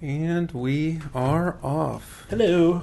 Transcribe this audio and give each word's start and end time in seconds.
And 0.00 0.50
we 0.52 1.00
are 1.14 1.56
off. 1.62 2.26
Hello. 2.28 2.82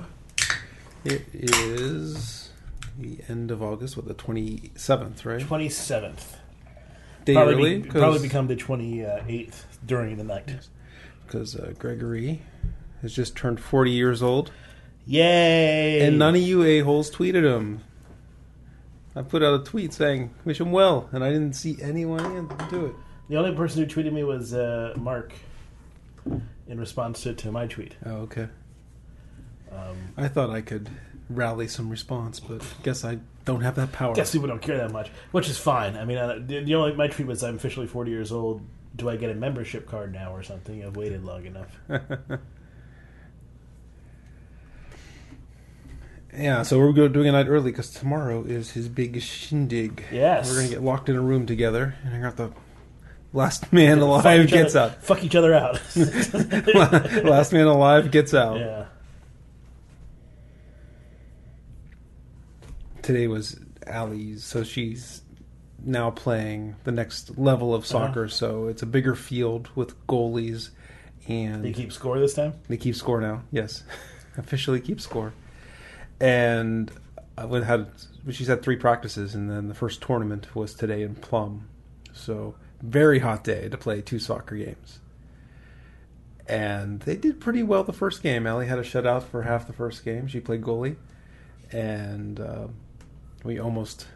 It 1.05 1.25
is 1.33 2.49
the 2.97 3.19
end 3.27 3.51
of 3.51 3.61
August, 3.61 3.95
with 3.97 4.07
the 4.07 4.13
27th, 4.15 5.25
right? 5.25 5.41
Twenty 5.41 5.69
seventh. 5.69 6.37
Day 7.25 7.33
Probably, 7.35 7.53
early, 7.53 7.77
be, 7.79 7.89
probably 7.89 8.19
become 8.21 8.47
the 8.47 8.55
twenty 8.55 9.01
eighth 9.03 9.65
during 9.85 10.17
the 10.17 10.23
night. 10.23 10.67
because 11.25 11.55
uh, 11.55 11.73
Gregory 11.77 12.41
has 13.01 13.13
just 13.13 13.35
turned 13.35 13.59
40 13.59 13.91
years 13.91 14.23
old. 14.23 14.51
Yay! 15.05 16.01
And 16.07 16.17
none 16.17 16.35
of 16.35 16.41
you 16.41 16.63
a-holes 16.63 17.11
tweeted 17.11 17.43
him. 17.43 17.81
I 19.15 19.21
put 19.23 19.43
out 19.43 19.59
a 19.59 19.63
tweet 19.63 19.91
saying, 19.93 20.33
wish 20.45 20.59
him 20.61 20.71
well, 20.71 21.09
and 21.11 21.21
I 21.23 21.29
didn't 21.29 21.53
see 21.53 21.77
anyone 21.81 22.47
do 22.69 22.85
it. 22.87 22.95
the 23.27 23.35
only 23.37 23.53
person 23.53 23.81
who 23.83 23.87
tweeted 23.87 24.13
me 24.13 24.23
was 24.23 24.53
uh, 24.53 24.93
Mark 24.97 25.33
in 26.67 26.79
response 26.79 27.23
to, 27.23 27.33
to 27.33 27.51
my 27.51 27.67
tweet. 27.67 27.95
Oh, 28.05 28.21
okay. 28.21 28.47
Um, 29.71 29.97
I 30.17 30.27
thought 30.27 30.49
I 30.49 30.61
could 30.61 30.89
rally 31.29 31.67
some 31.67 31.89
response, 31.89 32.39
but 32.39 32.63
guess 32.83 33.03
I 33.03 33.19
don't 33.45 33.61
have 33.61 33.75
that 33.75 33.91
power. 33.91 34.13
guess 34.15 34.31
people 34.31 34.47
don't 34.47 34.61
care 34.61 34.77
that 34.77 34.91
much, 34.91 35.09
which 35.31 35.49
is 35.49 35.57
fine. 35.57 35.97
I 35.97 36.05
mean, 36.05 36.17
I, 36.17 36.37
the, 36.37 36.63
the 36.63 36.75
only 36.75 36.93
my 36.93 37.07
tweet 37.07 37.27
was 37.27 37.43
I'm 37.43 37.55
officially 37.55 37.87
40 37.87 38.11
years 38.11 38.31
old. 38.31 38.61
Do 38.95 39.09
I 39.09 39.15
get 39.15 39.31
a 39.31 39.35
membership 39.35 39.87
card 39.87 40.13
now 40.13 40.33
or 40.33 40.43
something? 40.43 40.85
I've 40.85 40.95
waited 40.95 41.25
long 41.25 41.45
enough. 41.45 41.75
yeah, 46.37 46.61
so 46.61 46.77
we're 46.77 47.09
doing 47.09 47.27
a 47.27 47.31
night 47.31 47.47
early 47.47 47.71
because 47.71 47.89
tomorrow 47.89 48.43
is 48.43 48.71
his 48.71 48.87
big 48.87 49.19
shindig. 49.19 50.03
Yes. 50.11 50.47
We're 50.47 50.57
going 50.57 50.67
to 50.67 50.73
get 50.75 50.83
locked 50.83 51.09
in 51.09 51.15
a 51.15 51.21
room 51.21 51.47
together, 51.47 51.95
and 52.05 52.13
I 52.15 52.21
got 52.21 52.37
the 52.37 52.51
last 53.33 53.73
man 53.73 53.99
alive 53.99 54.47
gets 54.47 54.75
other, 54.75 54.91
out. 54.91 55.03
Fuck 55.03 55.23
each 55.23 55.35
other 55.35 55.53
out. 55.53 55.81
last 55.95 57.51
man 57.51 57.67
alive 57.67 58.11
gets 58.11 58.33
out. 58.33 58.59
yeah. 58.59 58.85
today 63.03 63.27
was 63.27 63.59
Allie's, 63.85 64.43
so 64.43 64.63
she's 64.63 65.21
now 65.83 66.09
playing 66.09 66.75
the 66.85 66.91
next 66.91 67.37
level 67.37 67.75
of 67.75 67.83
uh-huh. 67.83 68.07
soccer. 68.07 68.27
So 68.27 68.67
it's 68.67 68.81
a 68.81 68.87
bigger 68.87 69.13
field 69.13 69.69
with 69.75 69.95
goalies, 70.07 70.71
and 71.27 71.63
They 71.63 71.73
keep 71.73 71.91
score 71.91 72.17
this 72.19 72.33
time. 72.33 72.53
they 72.67 72.77
keep 72.77 72.95
score 72.95 73.21
now. 73.21 73.43
Yes, 73.51 73.83
officially 74.37 74.81
keep 74.81 74.99
score. 74.99 75.33
And 76.19 76.89
uh, 77.17 77.21
I 77.37 77.45
would 77.45 77.63
had 77.63 77.87
she's 78.31 78.47
had 78.47 78.63
three 78.63 78.77
practices, 78.77 79.35
and 79.35 79.51
then 79.51 79.67
the 79.67 79.75
first 79.75 80.01
tournament 80.01 80.55
was 80.55 80.73
today 80.73 81.03
in 81.03 81.15
Plum. 81.15 81.67
So 82.13 82.55
very 82.83 83.19
hot 83.19 83.43
day 83.43 83.69
to 83.69 83.77
play 83.77 84.01
two 84.01 84.19
soccer 84.19 84.55
games. 84.55 84.99
And 86.47 86.99
they 87.01 87.15
did 87.15 87.39
pretty 87.39 87.63
well 87.63 87.83
the 87.85 87.93
first 87.93 88.21
game. 88.21 88.45
Allie 88.45 88.67
had 88.67 88.77
a 88.77 88.83
shutout 88.83 89.23
for 89.23 89.43
half 89.43 89.65
the 89.65 89.73
first 89.73 90.03
game. 90.03 90.27
She 90.27 90.41
played 90.41 90.61
goalie, 90.61 90.97
and 91.71 92.37
uh, 92.39 92.67
we 93.45 93.59
almost 93.59 94.07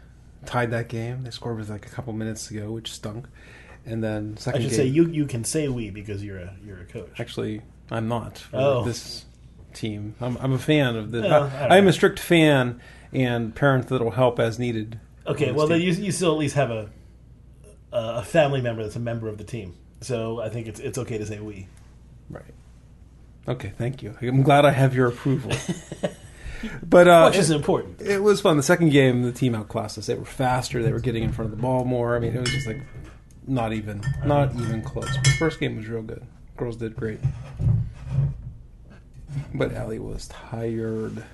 tied 0.44 0.70
that 0.72 0.88
game. 0.88 1.24
They 1.24 1.30
scored 1.30 1.56
with 1.56 1.70
like 1.70 1.86
a 1.86 1.88
couple 1.88 2.12
minutes 2.12 2.50
ago, 2.50 2.70
which 2.70 2.92
stunk. 2.92 3.26
And 3.86 4.04
then 4.04 4.34
I 4.36 4.40
second 4.40 4.60
should 4.62 4.70
game, 4.72 4.76
say 4.76 4.86
you 4.86 5.06
you 5.06 5.24
can 5.24 5.42
say 5.44 5.68
we 5.68 5.88
because 5.88 6.22
you're 6.22 6.38
a 6.38 6.54
you're 6.62 6.80
a 6.80 6.84
coach. 6.84 7.18
Actually, 7.18 7.62
I'm 7.90 8.08
not 8.08 8.44
Oh. 8.52 8.84
this 8.84 9.24
team. 9.72 10.14
I'm, 10.20 10.36
I'm 10.36 10.52
a 10.52 10.58
fan 10.58 10.96
of 10.96 11.10
the. 11.10 11.22
Well, 11.22 11.44
I, 11.44 11.68
I 11.68 11.76
am 11.78 11.88
a 11.88 11.92
strict 11.94 12.18
fan 12.18 12.78
and 13.10 13.54
parent 13.54 13.88
that'll 13.88 14.10
help 14.10 14.38
as 14.38 14.58
needed. 14.58 15.00
Okay, 15.26 15.52
well 15.52 15.66
then 15.66 15.80
you 15.80 15.92
you 15.92 16.12
still 16.12 16.32
at 16.32 16.38
least 16.38 16.56
have 16.56 16.70
a 16.70 16.90
a 17.92 18.22
family 18.22 18.60
member 18.60 18.82
that's 18.82 18.96
a 18.96 19.00
member 19.00 19.28
of 19.28 19.38
the 19.38 19.44
team. 19.44 19.74
So 20.00 20.40
I 20.40 20.48
think 20.48 20.66
it's 20.68 20.80
it's 20.80 20.98
okay 20.98 21.18
to 21.18 21.26
say 21.26 21.40
we. 21.40 21.66
right. 22.30 22.42
Okay, 23.46 23.72
thank 23.78 24.02
you. 24.02 24.14
I'm 24.20 24.42
glad 24.42 24.66
I 24.66 24.70
have 24.72 24.94
your 24.94 25.08
approval. 25.08 25.52
but 26.82 27.08
uh, 27.08 27.30
Which 27.30 27.38
is 27.38 27.50
important. 27.50 28.00
it 28.02 28.22
was 28.22 28.42
fun. 28.42 28.58
The 28.58 28.62
second 28.62 28.90
game, 28.90 29.22
the 29.22 29.32
team 29.32 29.54
outclassed 29.54 29.96
us. 29.96 30.04
They 30.06 30.16
were 30.16 30.26
faster. 30.26 30.82
They 30.82 30.92
were 30.92 31.00
getting 31.00 31.22
in 31.24 31.32
front 31.32 31.50
of 31.50 31.56
the 31.56 31.62
ball 31.62 31.86
more. 31.86 32.14
I 32.14 32.18
mean, 32.18 32.34
it 32.36 32.40
was 32.40 32.50
just 32.50 32.66
like 32.66 32.82
not 33.46 33.72
even, 33.72 34.02
not 34.26 34.54
even 34.54 34.82
close. 34.82 35.08
But 35.16 35.24
the 35.24 35.30
first 35.38 35.60
game 35.60 35.76
was 35.76 35.88
real 35.88 36.02
good. 36.02 36.26
Girls 36.58 36.76
did 36.76 36.94
great, 36.94 37.20
but 39.54 39.72
Allie 39.72 39.98
was 39.98 40.28
tired. 40.28 41.24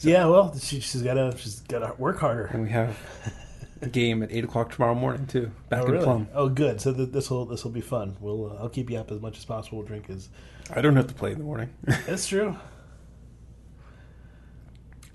yeah, 0.00 0.26
well, 0.26 0.56
she, 0.58 0.80
she's 0.80 1.02
got 1.02 1.14
to 1.14 1.36
she's 1.38 1.60
got 1.60 1.80
to 1.80 1.94
work 2.00 2.18
harder. 2.18 2.46
And 2.46 2.62
we 2.64 2.70
have 2.70 2.98
game 3.92 4.22
at 4.22 4.32
eight 4.32 4.44
o'clock 4.44 4.72
tomorrow 4.72 4.94
morning 4.94 5.26
too. 5.26 5.50
Back 5.68 5.82
oh, 5.82 5.86
in 5.86 5.92
really? 5.92 6.04
Plum. 6.04 6.28
Oh, 6.34 6.48
good. 6.48 6.80
So 6.80 6.94
th- 6.94 7.10
this 7.10 7.30
will 7.30 7.44
this 7.44 7.64
will 7.64 7.70
be 7.72 7.80
fun. 7.82 8.16
We'll 8.20 8.52
uh, 8.52 8.62
I'll 8.62 8.68
keep 8.68 8.88
you 8.90 8.96
up 8.98 9.10
as 9.10 9.20
much 9.20 9.36
as 9.38 9.44
possible. 9.44 9.78
We'll 9.78 9.86
drink 9.86 10.08
as. 10.08 10.28
I 10.72 10.80
don't 10.80 10.96
have 10.96 11.06
to 11.08 11.14
play 11.14 11.32
in 11.32 11.38
the 11.38 11.44
morning, 11.44 11.70
that's 11.84 12.26
true. 12.26 12.56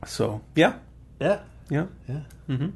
so 0.06 0.42
yeah, 0.56 0.76
Yeah, 1.20 1.42
yeah. 1.70 1.88
yeah. 2.08 2.22
hmm 2.48 2.68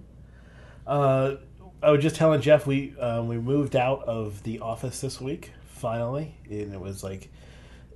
Uh, 0.85 1.35
I 1.81 1.91
was 1.91 2.01
just 2.01 2.15
telling 2.15 2.41
Jeff 2.41 2.65
we 2.67 2.95
um, 2.99 3.27
we 3.27 3.37
moved 3.37 3.75
out 3.75 4.03
of 4.03 4.43
the 4.43 4.59
office 4.59 5.01
this 5.01 5.21
week 5.21 5.51
finally, 5.67 6.35
and 6.49 6.73
it 6.73 6.79
was 6.79 7.03
like 7.03 7.29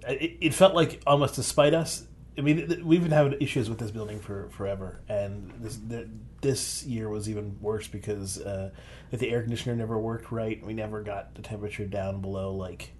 it, 0.08 0.38
it 0.42 0.54
felt 0.54 0.76
like 0.76 1.02
almost 1.08 1.36
despite 1.36 1.74
us. 1.74 2.04
I 2.40 2.42
mean, 2.42 2.82
we've 2.86 3.02
been 3.02 3.12
having 3.12 3.36
issues 3.42 3.70
with 3.70 3.80
this 3.80 3.92
building 3.92 4.22
for 4.22 4.48
forever, 4.52 5.02
and 5.10 5.52
this 5.60 5.78
th- 5.78 6.08
this 6.40 6.86
year 6.86 7.10
was 7.10 7.30
even 7.30 7.58
worse 7.60 7.90
because 7.90 8.40
uh, 8.40 8.70
the 9.12 9.30
air 9.30 9.42
conditioner 9.42 9.76
never 9.76 10.00
worked 10.00 10.32
right. 10.32 10.66
We 10.66 10.74
never 10.74 11.02
got 11.02 11.36
the 11.36 11.42
temperature 11.42 11.86
down 11.86 12.22
below 12.22 12.56
like. 12.56 12.94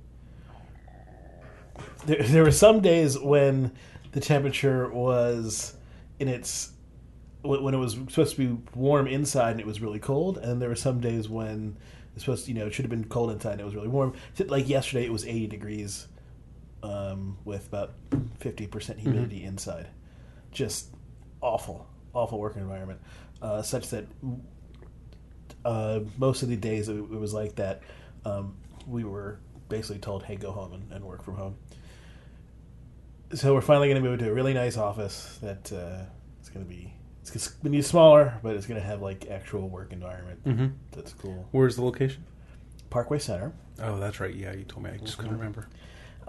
There, 2.06 2.22
there 2.22 2.44
were 2.44 2.52
some 2.52 2.82
days 2.82 3.18
when 3.18 3.72
the 4.12 4.20
temperature 4.20 4.90
was 4.90 5.78
in 6.20 6.28
its 6.28 6.74
when 7.42 7.74
it 7.74 7.78
was 7.78 7.94
supposed 7.94 8.36
to 8.36 8.56
be 8.56 8.62
warm 8.76 9.08
inside 9.08 9.52
and 9.52 9.62
it 9.62 9.66
was 9.66 9.80
really 9.80 10.00
cold, 10.00 10.38
and 10.38 10.62
there 10.62 10.68
were 10.68 10.76
some 10.76 11.00
days 11.00 11.30
when 11.30 11.78
supposed 12.18 12.44
to, 12.44 12.52
you 12.52 12.60
know, 12.60 12.68
it 12.68 12.74
should 12.74 12.84
have 12.84 12.90
been 12.90 13.06
cold 13.06 13.32
inside 13.32 13.54
and 13.54 13.62
it 13.62 13.66
was 13.66 13.76
really 13.76 13.88
warm. 13.88 14.14
Like 14.48 14.68
yesterday, 14.68 15.06
it 15.06 15.14
was 15.14 15.26
80 15.26 15.48
degrees 15.48 16.10
um, 16.84 17.38
with 17.46 17.68
about 17.68 17.94
50% 18.40 18.98
humidity 18.98 19.44
inside. 19.44 19.88
Just 20.52 20.90
awful, 21.42 21.88
awful 22.14 22.40
work 22.40 22.56
environment. 22.56 23.00
Uh, 23.42 23.62
such 23.62 23.90
that 23.90 24.06
uh, 25.66 26.00
most 26.18 26.44
of 26.44 26.50
the 26.50 26.56
days 26.56 26.90
it, 26.90 26.96
it 26.96 27.10
was 27.10 27.34
like 27.34 27.56
that. 27.56 27.82
Um, 28.26 28.56
we 28.88 29.04
were 29.04 29.40
basically 29.70 30.00
told, 30.00 30.24
"Hey, 30.24 30.36
go 30.36 30.52
home 30.52 30.74
and, 30.74 30.92
and 30.92 31.06
work 31.06 31.24
from 31.24 31.36
home." 31.36 31.56
So 33.34 33.54
we're 33.54 33.62
finally 33.62 33.88
going 33.90 34.02
to 34.04 34.10
move 34.10 34.20
to 34.20 34.30
a 34.30 34.34
really 34.34 34.54
nice 34.54 34.78
office 34.78 35.38
that 35.42 35.72
uh, 35.72 36.04
it's 36.40 36.50
going 36.50 36.66
to 36.66 36.70
be 36.70 36.94
it's 37.22 37.30
going 37.32 37.64
to 37.66 37.70
be 37.70 37.82
smaller, 37.82 38.40
but 38.42 38.56
it's 38.56 38.66
going 38.66 38.80
to 38.82 38.86
have 38.86 39.02
like 39.02 39.28
actual 39.30 39.70
work 39.70 39.94
environment. 39.94 40.40
hmm 40.44 40.68
That's 40.92 41.14
cool. 41.14 41.48
Where's 41.52 41.76
the 41.76 41.84
location? 41.84 42.24
Parkway 42.90 43.20
Center, 43.20 43.54
Oh, 43.82 44.00
that's 44.00 44.20
right. 44.20 44.34
Yeah, 44.34 44.54
you 44.54 44.64
told 44.66 44.84
me. 44.84 44.90
I 44.92 44.98
just 44.98 45.18
couldn't 45.18 45.38
remember. 45.38 45.70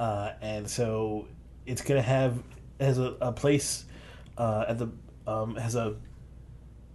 Uh, 0.01 0.33
and 0.41 0.69
so 0.69 1.27
it's 1.67 1.83
going 1.83 2.01
to 2.03 2.09
have 2.09 2.43
has 2.81 2.99
a, 2.99 3.15
a 3.21 3.33
place 3.33 3.85
uh, 4.39 4.65
at 4.69 4.79
the 4.79 4.89
um, 5.27 5.55
has 5.57 5.75
a 5.75 5.95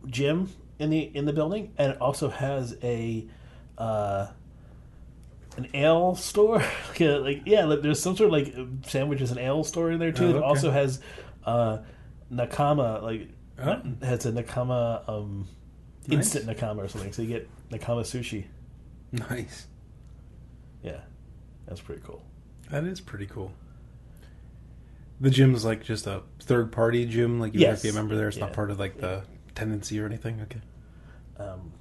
gym 0.07 0.49
in 0.79 0.89
the 0.89 0.99
in 1.15 1.25
the 1.25 1.33
building, 1.33 1.71
and 1.77 1.91
it 1.93 2.01
also 2.01 2.29
has 2.29 2.75
a 2.83 3.25
uh, 3.77 4.27
an 5.57 5.67
ale 5.73 6.15
store. 6.15 6.57
like, 6.89 7.01
a- 7.01 7.17
like, 7.19 7.41
yeah, 7.45 7.65
like, 7.65 7.81
there's 7.81 8.01
some 8.01 8.15
sort 8.17 8.27
of 8.27 8.31
like 8.33 8.53
sandwiches 8.89 9.31
and 9.31 9.39
ale 9.39 9.63
store 9.63 9.91
in 9.91 9.99
there 9.99 10.11
too. 10.11 10.33
Oh, 10.33 10.37
It 10.37 10.43
also 10.43 10.71
has 10.71 10.99
uh, 11.45 11.77
nakama 12.33 13.01
like 13.03 13.29
Oh. 13.57 13.81
has 14.01 14.25
a 14.25 14.31
nakama 14.33 15.07
um, 15.07 15.47
Nice. 16.07 16.35
instant 16.35 16.45
nakama 16.47 16.79
or 16.83 16.87
something. 16.89 17.13
So 17.13 17.21
you 17.21 17.27
get 17.29 17.49
nakama 17.69 18.01
sushi. 18.01 18.45
Nice. 19.13 19.67
Yeah, 20.83 20.99
that's 21.65 21.79
pretty 21.81 22.01
cool. 22.05 22.21
That 22.71 22.83
is 22.85 22.99
pretty 23.01 23.25
cool. 23.27 23.51
The 25.21 25.29
gym's 25.29 25.63
like 25.63 25.83
just 25.83 26.07
a 26.07 26.23
third 26.41 26.71
party 26.71 27.05
gym. 27.05 27.39
Like 27.39 27.53
you 27.53 27.61
have 27.61 27.75
Yes. 27.75 27.81
to 27.81 27.87
be 27.87 27.89
a 27.91 27.93
member 27.93 28.15
there. 28.15 28.27
It's 28.27 28.37
not 28.37 28.53
part 28.53 28.69
of 28.71 28.79
like 28.79 28.97
the 28.99 29.23
tenancy 29.53 29.99
or 29.99 30.05
anything. 30.05 30.41
Okay. 30.41 30.61
Um, 31.37 31.71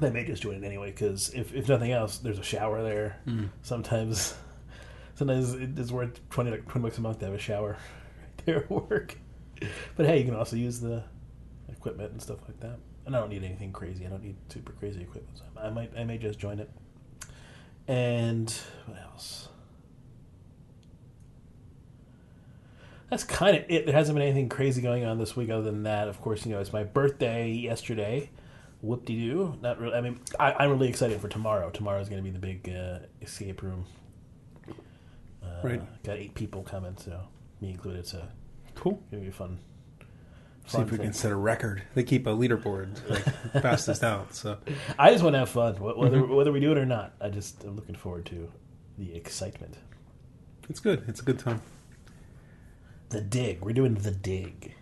they 0.00 0.10
may 0.10 0.24
just 0.24 0.42
join 0.42 0.54
it 0.54 0.64
anyway 0.64 0.90
because 0.90 1.30
if, 1.30 1.52
if 1.52 1.68
nothing 1.68 1.90
else, 1.92 2.18
there's 2.18 2.38
a 2.38 2.42
shower 2.44 2.82
there. 2.82 3.16
Mm. 3.26 3.48
Sometimes, 3.62 4.34
sometimes 5.14 5.52
it's 5.54 5.90
worth 5.90 6.20
20, 6.30 6.50
like 6.50 6.68
20 6.68 6.82
bucks 6.86 6.98
a 6.98 7.00
month 7.00 7.18
to 7.20 7.24
have 7.26 7.34
a 7.34 7.38
shower 7.38 7.76
right 8.18 8.46
there 8.46 8.56
at 8.64 8.70
work. 8.70 9.16
But 9.96 10.06
hey, 10.06 10.18
you 10.18 10.24
can 10.24 10.34
also 10.36 10.56
use 10.56 10.80
the 10.80 11.02
equipment 11.68 12.12
and 12.12 12.22
stuff 12.22 12.38
like 12.46 12.60
that. 12.60 12.78
And 13.04 13.16
I 13.16 13.20
don't 13.20 13.30
need 13.30 13.42
anything 13.42 13.72
crazy. 13.72 14.06
I 14.06 14.10
don't 14.10 14.22
need 14.22 14.36
super 14.48 14.72
crazy 14.72 15.00
equipment. 15.02 15.36
So 15.38 15.44
I 15.60 15.70
might, 15.70 15.90
I 15.98 16.04
may 16.04 16.18
just 16.18 16.38
join 16.38 16.60
it. 16.60 16.70
And 17.88 18.50
what 18.86 18.98
else? 19.02 19.48
That's 23.10 23.24
kind 23.24 23.56
of 23.56 23.64
it. 23.68 23.86
There 23.86 23.94
hasn't 23.94 24.16
been 24.16 24.22
anything 24.26 24.48
crazy 24.48 24.80
going 24.80 25.04
on 25.04 25.18
this 25.18 25.34
week 25.36 25.50
other 25.50 25.62
than 25.62 25.82
that. 25.82 26.08
Of 26.08 26.20
course, 26.22 26.46
you 26.46 26.52
know 26.52 26.60
it's 26.60 26.72
my 26.72 26.84
birthday 26.84 27.50
yesterday. 27.50 28.30
Whoop 28.82 29.04
de 29.04 29.14
doo. 29.14 29.58
Not 29.60 29.78
really. 29.80 29.94
I 29.94 30.00
mean, 30.00 30.20
I, 30.38 30.52
I'm 30.52 30.70
really 30.70 30.88
excited 30.88 31.20
for 31.20 31.28
tomorrow. 31.28 31.70
Tomorrow 31.70 32.00
is 32.00 32.08
going 32.08 32.22
to 32.22 32.24
be 32.24 32.30
the 32.30 32.38
big 32.38 32.68
uh, 32.74 33.00
escape 33.20 33.62
room 33.62 33.84
Uh, 35.42 35.46
Right. 35.62 36.02
Got 36.04 36.16
eight 36.18 36.34
people 36.34 36.62
coming, 36.62 36.96
so 36.96 37.20
me 37.60 37.70
included. 37.70 38.06
So 38.06 38.22
Cool. 38.74 39.02
gonna 39.10 39.22
be 39.24 39.30
fun. 39.30 39.58
See 40.66 40.78
if 40.78 40.90
we 40.92 40.98
thing. 40.98 41.06
can 41.06 41.12
set 41.12 41.32
a 41.32 41.36
record. 41.36 41.82
They 41.94 42.04
keep 42.04 42.26
a 42.28 42.30
leaderboard, 42.30 42.96
like 43.10 43.24
fastest 43.62 44.04
out. 44.04 44.34
So 44.34 44.58
I 44.98 45.10
just 45.10 45.24
want 45.24 45.34
to 45.34 45.40
have 45.40 45.48
fun, 45.48 45.74
whether 45.80 46.18
Mm-hmm. 46.18 46.32
whether 46.34 46.52
we 46.52 46.60
do 46.60 46.70
it 46.70 46.78
or 46.78 46.86
not. 46.86 47.12
I 47.20 47.28
just 47.28 47.64
am 47.64 47.74
looking 47.74 47.96
forward 47.96 48.24
to 48.26 48.50
the 48.96 49.12
excitement. 49.14 49.76
it's 50.68 50.78
good. 50.80 51.02
It's 51.08 51.20
a 51.20 51.24
good 51.24 51.38
time. 51.40 51.60
The 53.10 53.20
dig. 53.20 53.60
We're 53.60 53.72
doing 53.72 53.94
the 53.94 54.10
dig. 54.10 54.74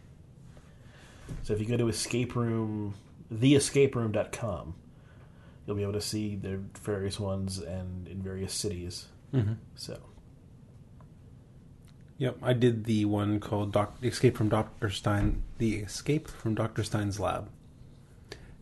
So 1.43 1.53
if 1.53 1.61
you 1.61 1.67
go 1.67 1.77
to 1.77 1.89
escape 1.89 2.35
room, 2.35 2.95
theescaperoom.com, 3.33 4.75
you'll 5.67 5.77
be 5.77 5.83
able 5.83 5.93
to 5.95 6.01
see 6.01 6.37
the 6.37 6.61
various 6.81 7.21
ones 7.21 7.59
and 7.59 8.09
in 8.09 8.23
various 8.23 8.55
cities. 8.55 9.07
Mm-hmm. 9.35 9.55
So 9.77 9.99
Yep, 12.19 12.39
I 12.43 12.53
did 12.53 12.85
the 12.85 13.05
one 13.05 13.39
called 13.39 13.73
Doc- 13.73 13.99
Escape 14.03 14.37
from 14.37 14.49
Doctor 14.49 14.91
Stein, 14.91 15.45
the 15.59 15.77
Escape 15.77 16.27
from 16.27 16.57
Doctor 16.57 16.83
Stein's 16.83 17.21
lab, 17.21 17.49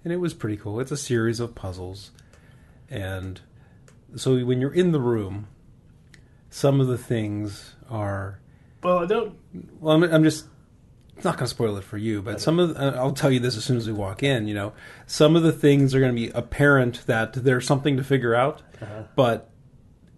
and 0.05 0.13
it 0.13 0.19
was 0.19 0.35
pretty 0.35 0.59
cool. 0.59 0.79
It's 0.79 0.91
a 0.93 0.97
series 0.97 1.41
of 1.41 1.55
puzzles, 1.55 2.11
and 2.91 3.41
so 4.15 4.45
when 4.45 4.61
you're 4.61 4.75
in 4.75 4.93
the 4.93 5.01
room, 5.01 5.49
some 6.51 6.83
of 6.83 6.87
the 6.87 6.99
things 6.99 7.75
are 7.89 8.41
well, 8.87 8.99
I 9.03 9.07
don't. 9.07 9.35
well. 9.81 9.95
I'm, 9.97 10.03
I'm 10.05 10.25
just 10.25 10.47
not 11.25 11.37
going 11.37 11.47
to 11.47 11.49
spoil 11.49 11.77
it 11.77 11.85
for 11.85 11.97
you, 11.97 12.23
but 12.23 12.41
some 12.41 12.59
of 12.59 12.75
the, 12.75 12.81
I'll 12.97 13.13
tell 13.13 13.31
you 13.31 13.41
this 13.41 13.57
as 13.57 13.65
soon 13.65 13.77
as 13.77 13.87
we 13.87 13.93
walk 13.93 14.23
in. 14.23 14.47
You 14.49 14.55
know, 14.55 14.73
some 15.07 15.35
of 15.37 15.43
the 15.43 15.53
things 15.53 15.95
are 15.95 16.01
going 16.01 16.15
to 16.15 16.21
be 16.21 16.29
apparent 16.35 17.07
that 17.07 17.33
there's 17.33 17.67
something 17.67 17.97
to 17.97 18.05
figure 18.05 18.35
out, 18.35 18.63
Uh-huh. 18.83 19.03
but 19.17 19.51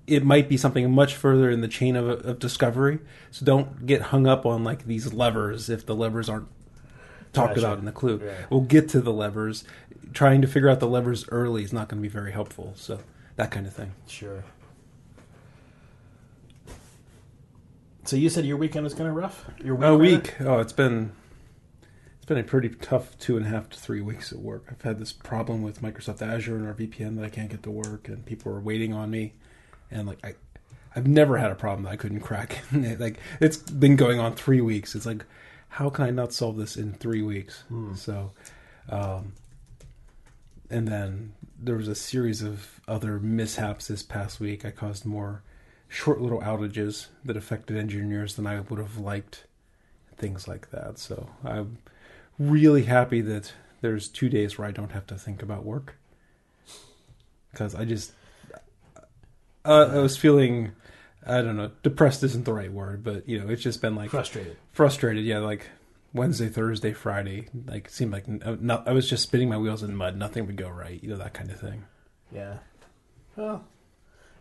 it 0.07 0.25
might 0.25 0.49
be 0.49 0.57
something 0.57 0.91
much 0.91 1.15
further 1.15 1.51
in 1.51 1.61
the 1.61 1.69
chain 1.69 1.95
of, 1.95 2.09
of 2.09 2.39
discovery. 2.39 2.99
So 3.31 3.45
don't 3.45 3.87
get 3.87 4.01
hung 4.03 4.27
up 4.27 4.45
on 4.47 4.65
like 4.65 4.87
these 4.87 5.13
levers 5.13 5.69
if 5.69 5.85
the 5.87 5.95
levers 5.95 6.29
aren't 6.29 6.49
talked 7.33 7.55
Gotcha. 7.57 7.67
about 7.67 7.79
in 7.79 7.85
the 7.85 7.93
clue. 7.93 8.21
We'll 8.51 8.63
get 8.63 8.89
to 8.91 9.01
the 9.01 9.13
levers. 9.13 9.65
Trying 10.15 10.41
to 10.41 10.49
figure 10.49 10.71
out 10.71 10.81
the 10.81 10.89
levers 10.89 11.29
early 11.29 11.63
is 11.63 11.73
not 11.75 11.89
going 11.89 12.03
to 12.03 12.09
be 12.09 12.13
very 12.13 12.33
helpful. 12.33 12.73
So 12.77 13.01
that 13.37 13.51
kind 13.51 13.67
of 13.67 13.75
thing. 13.75 13.93
Sure. 14.07 14.43
So 18.09 18.17
you 18.17 18.31
said 18.31 18.47
your 18.47 18.57
weekend 18.57 18.85
was 18.85 18.95
kind 18.95 19.07
of 19.07 19.15
rough. 19.15 19.45
Your 19.63 19.75
week 19.75 19.85
A 19.85 19.91
rather? 19.91 19.99
week. 19.99 20.41
Oh, 20.41 20.59
it's 20.61 20.73
been 20.73 21.13
it's 22.17 22.25
been 22.25 22.39
a 22.39 22.43
pretty 22.43 22.71
tough 22.71 23.19
two 23.19 23.37
and 23.37 23.45
a 23.45 23.51
half 23.51 23.69
to 23.69 23.79
three 23.79 24.01
weeks 24.01 24.33
at 24.33 24.39
work. 24.39 24.65
I've 24.71 24.81
had 24.81 24.99
this 24.99 25.13
problem 25.13 25.61
with 25.61 25.83
Microsoft 25.83 26.23
Azure 26.23 26.57
and 26.57 26.67
our 26.67 26.73
VPN 26.73 27.17
that 27.17 27.27
I 27.27 27.29
can't 27.29 27.51
get 27.51 27.63
to 27.65 27.71
work, 27.71 28.09
and 28.09 28.25
people 28.25 28.51
are 28.51 28.61
waiting 28.61 28.95
on 28.95 29.11
me. 29.11 29.35
And 29.91 30.07
like 30.09 30.25
I, 30.25 30.37
I've 30.97 31.07
never 31.07 31.37
had 31.37 31.51
a 31.51 31.55
problem 31.55 31.83
that 31.85 31.91
I 31.91 31.97
couldn't 31.97 32.21
crack. 32.21 32.63
like 32.73 33.19
it's 33.41 33.59
been 33.59 33.97
going 33.97 34.19
on 34.19 34.35
three 34.35 34.63
weeks. 34.63 34.95
It's 34.95 35.05
like, 35.05 35.27
how 35.69 35.91
can 35.91 36.07
I 36.07 36.11
not 36.11 36.33
solve 36.33 36.57
this 36.57 36.79
in 36.79 36.95
three 36.95 37.21
weeks? 37.21 37.65
So, 37.95 38.33
um, 38.89 39.35
and 40.71 40.89
then 40.89 41.35
there 41.61 41.77
was 41.77 41.89
a 41.89 41.95
series 41.95 42.41
of 42.41 42.81
other 42.89 43.19
mishaps 43.21 43.89
this 43.89 44.03
past 44.03 44.41
week. 44.41 44.65
I 44.65 44.71
caused 44.71 45.05
more 45.05 45.43
short 45.89 46.21
little 46.21 46.41
outages 46.41 47.07
that 47.25 47.37
affected 47.37 47.77
engineers 47.77 48.37
than 48.37 48.47
I 48.47 48.61
would 48.61 48.79
have 48.79 48.99
liked, 48.99 49.45
things 50.17 50.47
like 50.47 50.71
that. 50.71 50.99
So 50.99 51.31
I'm 51.45 51.79
really 52.39 52.85
happy 52.85 53.21
that 53.23 53.53
there's 53.81 54.09
two 54.09 54.29
days 54.29 54.59
where 54.59 54.69
I 54.69 54.71
don't 54.73 54.93
have 54.93 55.07
to 55.09 55.17
think 55.17 55.43
about 55.43 55.65
work 55.65 55.97
because 57.53 57.75
I 57.75 57.85
just 57.85 58.13
uh, 59.65 59.89
I 59.93 59.99
was 59.99 60.17
feeling 60.17 60.73
I 61.27 61.43
don't 61.43 61.57
know 61.57 61.71
depressed 61.83 62.23
isn't 62.23 62.45
the 62.45 62.53
right 62.53 62.73
word, 62.73 63.03
but 63.03 63.29
you 63.29 63.41
know 63.41 63.49
it's 63.49 63.63
just 63.63 63.81
been 63.83 63.95
like 63.95 64.11
Frustrated. 64.11 64.57
frustrated. 64.73 65.25
Yeah, 65.25 65.39
like 65.39 65.69
Wednesday, 66.13 66.49
Thursday, 66.49 66.93
Friday, 66.93 67.49
like 67.67 67.89
seemed 67.89 68.13
like 68.13 68.25
uh, 68.45 68.57
no, 68.61 68.83
I 68.87 68.93
was 68.93 69.09
just 69.09 69.23
spinning 69.25 69.49
my 69.49 69.59
wheels 69.59 69.83
in 69.83 69.95
mud. 69.95 70.17
Nothing 70.17 70.47
would 70.47 70.57
go 70.57 70.69
right. 70.69 71.03
You 71.03 71.11
know 71.11 71.17
that 71.17 71.35
kind 71.35 71.51
of 71.51 71.61
thing. 71.61 71.85
Yeah. 72.33 72.59
Well, 73.37 73.65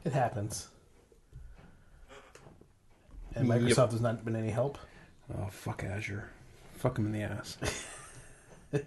it 0.04 0.14
happens. 0.14 0.70
And 3.38 3.48
Yep. 3.48 3.60
Microsoft 3.60 3.92
has 3.92 4.02
not 4.02 4.24
been 4.26 4.36
any 4.36 4.50
help. 4.50 4.78
Oh 5.38 5.48
fuck 5.50 5.84
Azure, 5.84 6.30
fuck 6.76 6.96
them 6.96 7.06
in 7.08 7.12
the 7.12 7.22
ass. 7.22 7.58
I 8.74 8.80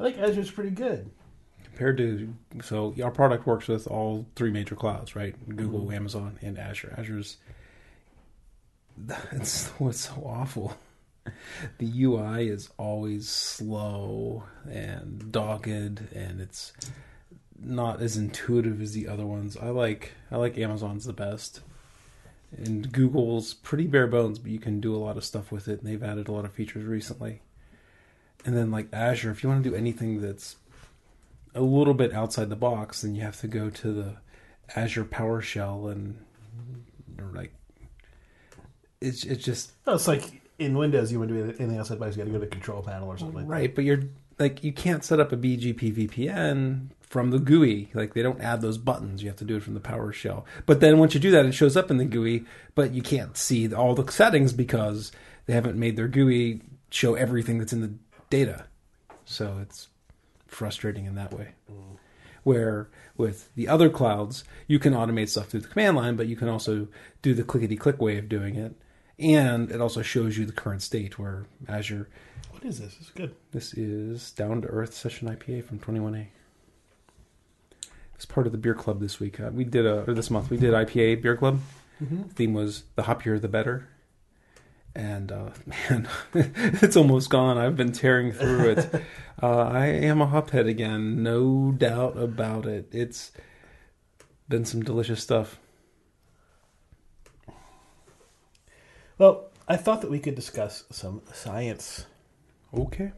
think 0.00 0.18
Azure's 0.18 0.50
pretty 0.50 0.70
good. 0.70 1.10
compared 1.64 1.96
to 1.98 2.34
so 2.62 2.94
our 3.02 3.10
product 3.10 3.46
works 3.46 3.68
with 3.68 3.86
all 3.86 4.26
three 4.36 4.50
major 4.50 4.74
clouds 4.74 5.14
right 5.16 5.34
google 5.56 5.80
mm-hmm. 5.82 5.94
amazon 5.94 6.38
and 6.42 6.58
azure 6.58 6.94
azure's 6.98 7.38
that's 8.98 9.68
what's 9.78 10.00
so 10.00 10.22
awful 10.26 10.76
the 11.78 12.02
ui 12.02 12.48
is 12.48 12.68
always 12.78 13.28
slow 13.28 14.44
and 14.70 15.32
dogged 15.32 15.68
and 16.14 16.40
it's 16.40 16.72
not 17.58 18.02
as 18.02 18.16
intuitive 18.16 18.82
as 18.82 18.92
the 18.92 19.08
other 19.08 19.24
ones 19.26 19.56
i 19.56 19.68
like 19.70 20.12
i 20.30 20.36
like 20.36 20.58
amazon's 20.58 21.04
the 21.04 21.12
best 21.12 21.60
and 22.56 22.92
google's 22.92 23.54
pretty 23.54 23.86
bare 23.86 24.06
bones 24.06 24.38
but 24.38 24.50
you 24.50 24.58
can 24.58 24.80
do 24.80 24.94
a 24.94 24.98
lot 24.98 25.16
of 25.16 25.24
stuff 25.24 25.50
with 25.50 25.68
it 25.68 25.80
and 25.80 25.88
they've 25.88 26.02
added 26.02 26.28
a 26.28 26.32
lot 26.32 26.44
of 26.44 26.52
features 26.52 26.84
recently. 26.84 27.40
And 28.44 28.56
then 28.56 28.70
like 28.70 28.88
azure 28.92 29.30
if 29.30 29.42
you 29.42 29.48
want 29.48 29.62
to 29.62 29.70
do 29.70 29.76
anything 29.76 30.20
that's 30.20 30.56
a 31.54 31.60
little 31.60 31.94
bit 31.94 32.12
outside 32.12 32.48
the 32.48 32.56
box, 32.56 33.02
then 33.02 33.14
you 33.14 33.22
have 33.22 33.40
to 33.40 33.48
go 33.48 33.70
to 33.70 33.92
the 33.92 34.16
Azure 34.74 35.04
PowerShell 35.04 35.90
and 35.90 36.18
like 37.34 37.52
it's 39.00 39.24
it's 39.24 39.44
just 39.44 39.72
No, 39.86 39.94
it's 39.94 40.08
like 40.08 40.42
in 40.58 40.76
Windows, 40.76 41.10
you 41.12 41.18
want 41.18 41.30
to 41.30 41.34
do 41.34 41.44
anything 41.58 41.78
outside 41.78 41.96
the 41.96 42.00
box, 42.00 42.16
you 42.16 42.22
got 42.22 42.26
to 42.26 42.30
go 42.30 42.38
to 42.38 42.44
the 42.44 42.50
control 42.50 42.82
panel 42.82 43.08
or 43.08 43.18
something 43.18 43.36
like 43.36 43.48
right, 43.48 43.74
but 43.74 43.84
you're 43.84 44.02
like 44.38 44.64
you 44.64 44.72
can't 44.72 45.04
set 45.04 45.20
up 45.20 45.32
a 45.32 45.36
BGP 45.36 46.08
VPN 46.08 46.88
from 47.12 47.30
the 47.30 47.38
GUI. 47.38 47.90
Like 47.94 48.14
they 48.14 48.22
don't 48.22 48.40
add 48.40 48.62
those 48.62 48.78
buttons. 48.78 49.22
You 49.22 49.28
have 49.28 49.38
to 49.38 49.44
do 49.44 49.56
it 49.56 49.62
from 49.62 49.74
the 49.74 49.80
PowerShell. 49.80 50.44
But 50.66 50.80
then 50.80 50.98
once 50.98 51.14
you 51.14 51.20
do 51.20 51.30
that, 51.32 51.44
it 51.44 51.52
shows 51.52 51.76
up 51.76 51.90
in 51.90 51.98
the 51.98 52.04
GUI, 52.04 52.44
but 52.74 52.92
you 52.92 53.02
can't 53.02 53.36
see 53.36 53.72
all 53.72 53.94
the 53.94 54.10
settings 54.10 54.52
because 54.52 55.12
they 55.46 55.52
haven't 55.52 55.78
made 55.78 55.96
their 55.96 56.08
GUI 56.08 56.62
show 56.90 57.14
everything 57.14 57.58
that's 57.58 57.72
in 57.72 57.80
the 57.80 57.92
data. 58.30 58.64
So 59.24 59.58
it's 59.60 59.88
frustrating 60.46 61.06
in 61.06 61.14
that 61.16 61.32
way. 61.32 61.48
Mm. 61.70 61.98
Where 62.44 62.88
with 63.16 63.54
the 63.54 63.68
other 63.68 63.88
clouds, 63.88 64.42
you 64.66 64.78
can 64.78 64.94
automate 64.94 65.28
stuff 65.28 65.48
through 65.48 65.60
the 65.60 65.68
command 65.68 65.96
line, 65.96 66.16
but 66.16 66.26
you 66.26 66.36
can 66.36 66.48
also 66.48 66.88
do 67.20 67.34
the 67.34 67.44
clickety 67.44 67.76
click 67.76 68.00
way 68.00 68.18
of 68.18 68.28
doing 68.28 68.56
it. 68.56 68.74
And 69.18 69.70
it 69.70 69.80
also 69.80 70.02
shows 70.02 70.36
you 70.38 70.46
the 70.46 70.52
current 70.52 70.82
state 70.82 71.18
where 71.18 71.46
Azure. 71.68 72.08
What 72.62 72.68
is 72.68 72.78
this? 72.78 72.96
It's 73.00 73.10
good. 73.10 73.34
this 73.50 73.74
is 73.74 74.30
Down 74.30 74.62
to 74.62 74.68
Earth 74.68 74.94
Session 74.94 75.28
IPA 75.28 75.64
from 75.64 75.80
21A. 75.80 76.28
It's 78.14 78.24
part 78.24 78.46
of 78.46 78.52
the 78.52 78.58
beer 78.58 78.72
club 78.76 79.00
this 79.00 79.18
week. 79.18 79.40
Uh, 79.40 79.50
we 79.52 79.64
did 79.64 79.84
a 79.84 80.08
or 80.08 80.14
this 80.14 80.30
month 80.30 80.48
we 80.48 80.58
did 80.58 80.72
IPA 80.72 81.22
beer 81.22 81.36
club. 81.36 81.58
Mm-hmm. 82.00 82.22
theme 82.28 82.54
was 82.54 82.84
the 82.94 83.02
hoppier 83.02 83.40
the 83.40 83.48
better. 83.48 83.88
And 84.94 85.32
uh, 85.32 85.50
man, 85.66 86.08
it's 86.34 86.96
almost 86.96 87.30
gone. 87.30 87.58
I've 87.58 87.76
been 87.76 87.90
tearing 87.90 88.30
through 88.30 88.70
it. 88.70 88.94
uh, 89.42 89.62
I 89.62 89.86
am 89.86 90.20
a 90.20 90.28
hophead 90.28 90.68
again, 90.68 91.20
no 91.20 91.72
doubt 91.72 92.16
about 92.16 92.66
it. 92.66 92.88
It's 92.92 93.32
been 94.48 94.64
some 94.64 94.84
delicious 94.84 95.20
stuff. 95.20 95.58
Well, 99.18 99.50
I 99.66 99.76
thought 99.76 100.00
that 100.02 100.12
we 100.12 100.20
could 100.20 100.36
discuss 100.36 100.84
some 100.92 101.22
science 101.32 102.06
Okay. 102.74 103.12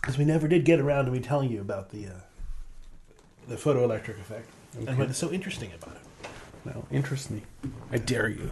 because 0.00 0.16
we 0.16 0.24
never 0.24 0.48
did 0.48 0.64
get 0.64 0.80
around 0.80 1.04
to 1.04 1.10
me 1.10 1.20
telling 1.20 1.50
you 1.50 1.60
about 1.60 1.90
the 1.90 2.06
uh, 2.06 2.10
the 3.46 3.56
photoelectric 3.56 4.18
effect 4.20 4.48
and 4.86 4.98
what 4.98 5.10
is 5.10 5.16
so 5.16 5.30
interesting 5.30 5.70
about 5.80 5.96
it. 5.96 6.28
Now, 6.64 6.84
interest 6.90 7.30
me. 7.30 7.42
I 7.90 7.98
dare 7.98 8.28
you. 8.28 8.50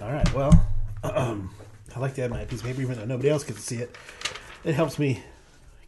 All 0.00 0.12
right. 0.12 0.34
Well, 0.34 0.66
um, 1.02 1.50
I 1.96 1.98
like 1.98 2.14
to 2.14 2.22
have 2.22 2.30
my 2.30 2.44
piece 2.44 2.60
of 2.60 2.66
paper, 2.66 2.80
even 2.82 2.96
though 2.96 3.04
nobody 3.04 3.28
else 3.28 3.44
gets 3.44 3.60
to 3.60 3.66
see 3.66 3.76
it. 3.82 3.96
It 4.64 4.74
helps 4.74 4.98
me 4.98 5.22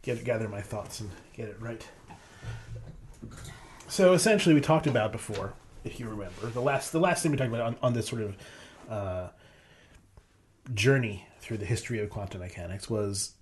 get 0.01 0.23
gather 0.23 0.49
my 0.49 0.61
thoughts 0.61 0.99
and 0.99 1.09
get 1.33 1.47
it 1.49 1.57
right. 1.59 1.85
So 3.87 4.13
essentially, 4.13 4.55
we 4.55 4.61
talked 4.61 4.87
about 4.87 5.11
before, 5.11 5.53
if 5.83 5.99
you 5.99 6.09
remember, 6.09 6.47
the 6.47 6.61
last 6.61 6.91
the 6.91 6.99
last 6.99 7.23
thing 7.23 7.31
we 7.31 7.37
talked 7.37 7.49
about 7.49 7.61
on, 7.61 7.75
on 7.81 7.93
this 7.93 8.07
sort 8.07 8.21
of 8.21 8.37
uh, 8.89 9.27
journey 10.73 11.27
through 11.43 11.57
the 11.57 11.65
history 11.65 11.99
of 11.99 12.09
quantum 12.09 12.39
mechanics 12.39 12.89
was 12.89 13.33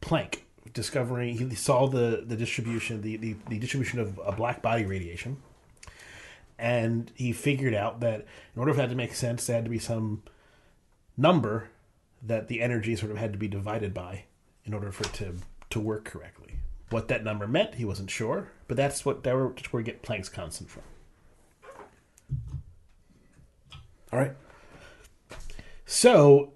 Planck 0.00 0.40
discovering 0.74 1.38
he 1.38 1.54
saw 1.54 1.86
the 1.86 2.22
the 2.26 2.36
distribution 2.36 3.00
the, 3.00 3.16
the, 3.16 3.34
the 3.48 3.58
distribution 3.58 3.98
of 3.98 4.20
a 4.24 4.32
black 4.32 4.60
body 4.60 4.84
radiation 4.84 5.38
and 6.58 7.12
he 7.14 7.32
figured 7.32 7.74
out 7.74 8.00
that 8.00 8.26
in 8.54 8.58
order 8.58 8.72
for 8.72 8.78
that 8.78 8.90
to 8.90 8.96
make 8.96 9.14
sense, 9.14 9.46
there 9.46 9.56
had 9.56 9.64
to 9.64 9.70
be 9.70 9.78
some 9.78 10.22
number 11.16 11.70
that 12.22 12.48
the 12.48 12.60
energy 12.60 12.96
sort 12.96 13.12
of 13.12 13.18
had 13.18 13.32
to 13.32 13.38
be 13.38 13.46
divided 13.46 13.94
by 13.94 14.24
in 14.64 14.74
order 14.74 14.90
for 14.90 15.04
it 15.04 15.12
to 15.14 15.34
to 15.70 15.80
work 15.80 16.04
correctly. 16.04 16.56
What 16.90 17.08
that 17.08 17.22
number 17.22 17.46
meant, 17.46 17.74
he 17.74 17.84
wasn't 17.84 18.10
sure, 18.10 18.50
but 18.66 18.76
that's 18.76 19.04
what 19.04 19.22
that 19.22 19.34
were, 19.34 19.48
where 19.48 19.80
we 19.80 19.82
get 19.82 20.02
Planck's 20.02 20.30
constant 20.30 20.70
from. 20.70 20.82
All 24.10 24.18
right. 24.18 24.32
So, 25.84 26.54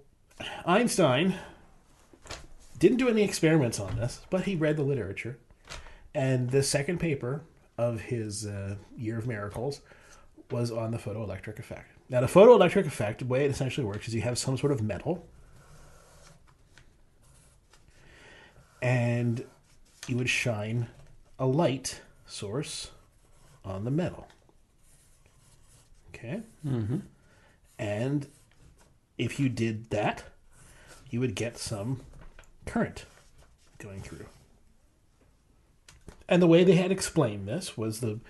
Einstein 0.67 1.35
didn't 2.79 2.99
do 2.99 3.09
any 3.09 3.23
experiments 3.23 3.79
on 3.79 3.97
this, 3.97 4.21
but 4.31 4.45
he 4.45 4.57
read 4.57 4.77
the 4.77 4.83
literature. 4.83 5.39
And 6.15 6.51
the 6.51 6.63
second 6.63 6.99
paper 6.99 7.43
of 7.79 8.01
his 8.01 8.47
uh, 8.47 8.77
Year 8.97 9.19
of 9.19 9.27
Miracles 9.27 9.81
was 10.51 10.71
on 10.71 10.91
the 10.91 10.99
photoelectric 10.99 11.59
effect. 11.59 11.91
Now, 12.09 12.21
the 12.21 12.27
photoelectric 12.27 12.87
effect, 12.87 13.21
the 13.21 13.25
way 13.25 13.45
it 13.45 13.51
essentially 13.51 13.87
works 13.87 14.09
is 14.09 14.15
you 14.15 14.21
have 14.23 14.37
some 14.37 14.59
sort 14.59 14.73
of 14.73 14.83
metal, 14.83 15.27
and 18.83 19.45
you 20.07 20.17
would 20.17 20.29
shine 20.29 20.89
a 21.39 21.47
light 21.47 22.01
source 22.27 22.91
on 23.65 23.85
the 23.85 23.91
metal. 23.91 24.27
Okay? 26.15 26.43
Mm-hmm. 26.67 26.99
And 27.79 28.27
if 29.19 29.39
you 29.39 29.49
did 29.49 29.91
that, 29.91 30.25
you 31.11 31.21
would 31.21 31.35
get 31.35 31.59
some 31.59 32.01
current 32.67 33.05
going 33.79 34.01
through. 34.01 34.27
And 36.29 36.41
the 36.41 36.47
way 36.47 36.65
they 36.65 36.77
had 36.77 36.93
explained 36.93 37.47
this 37.47 37.77
was 37.77 38.01
the 38.01 38.21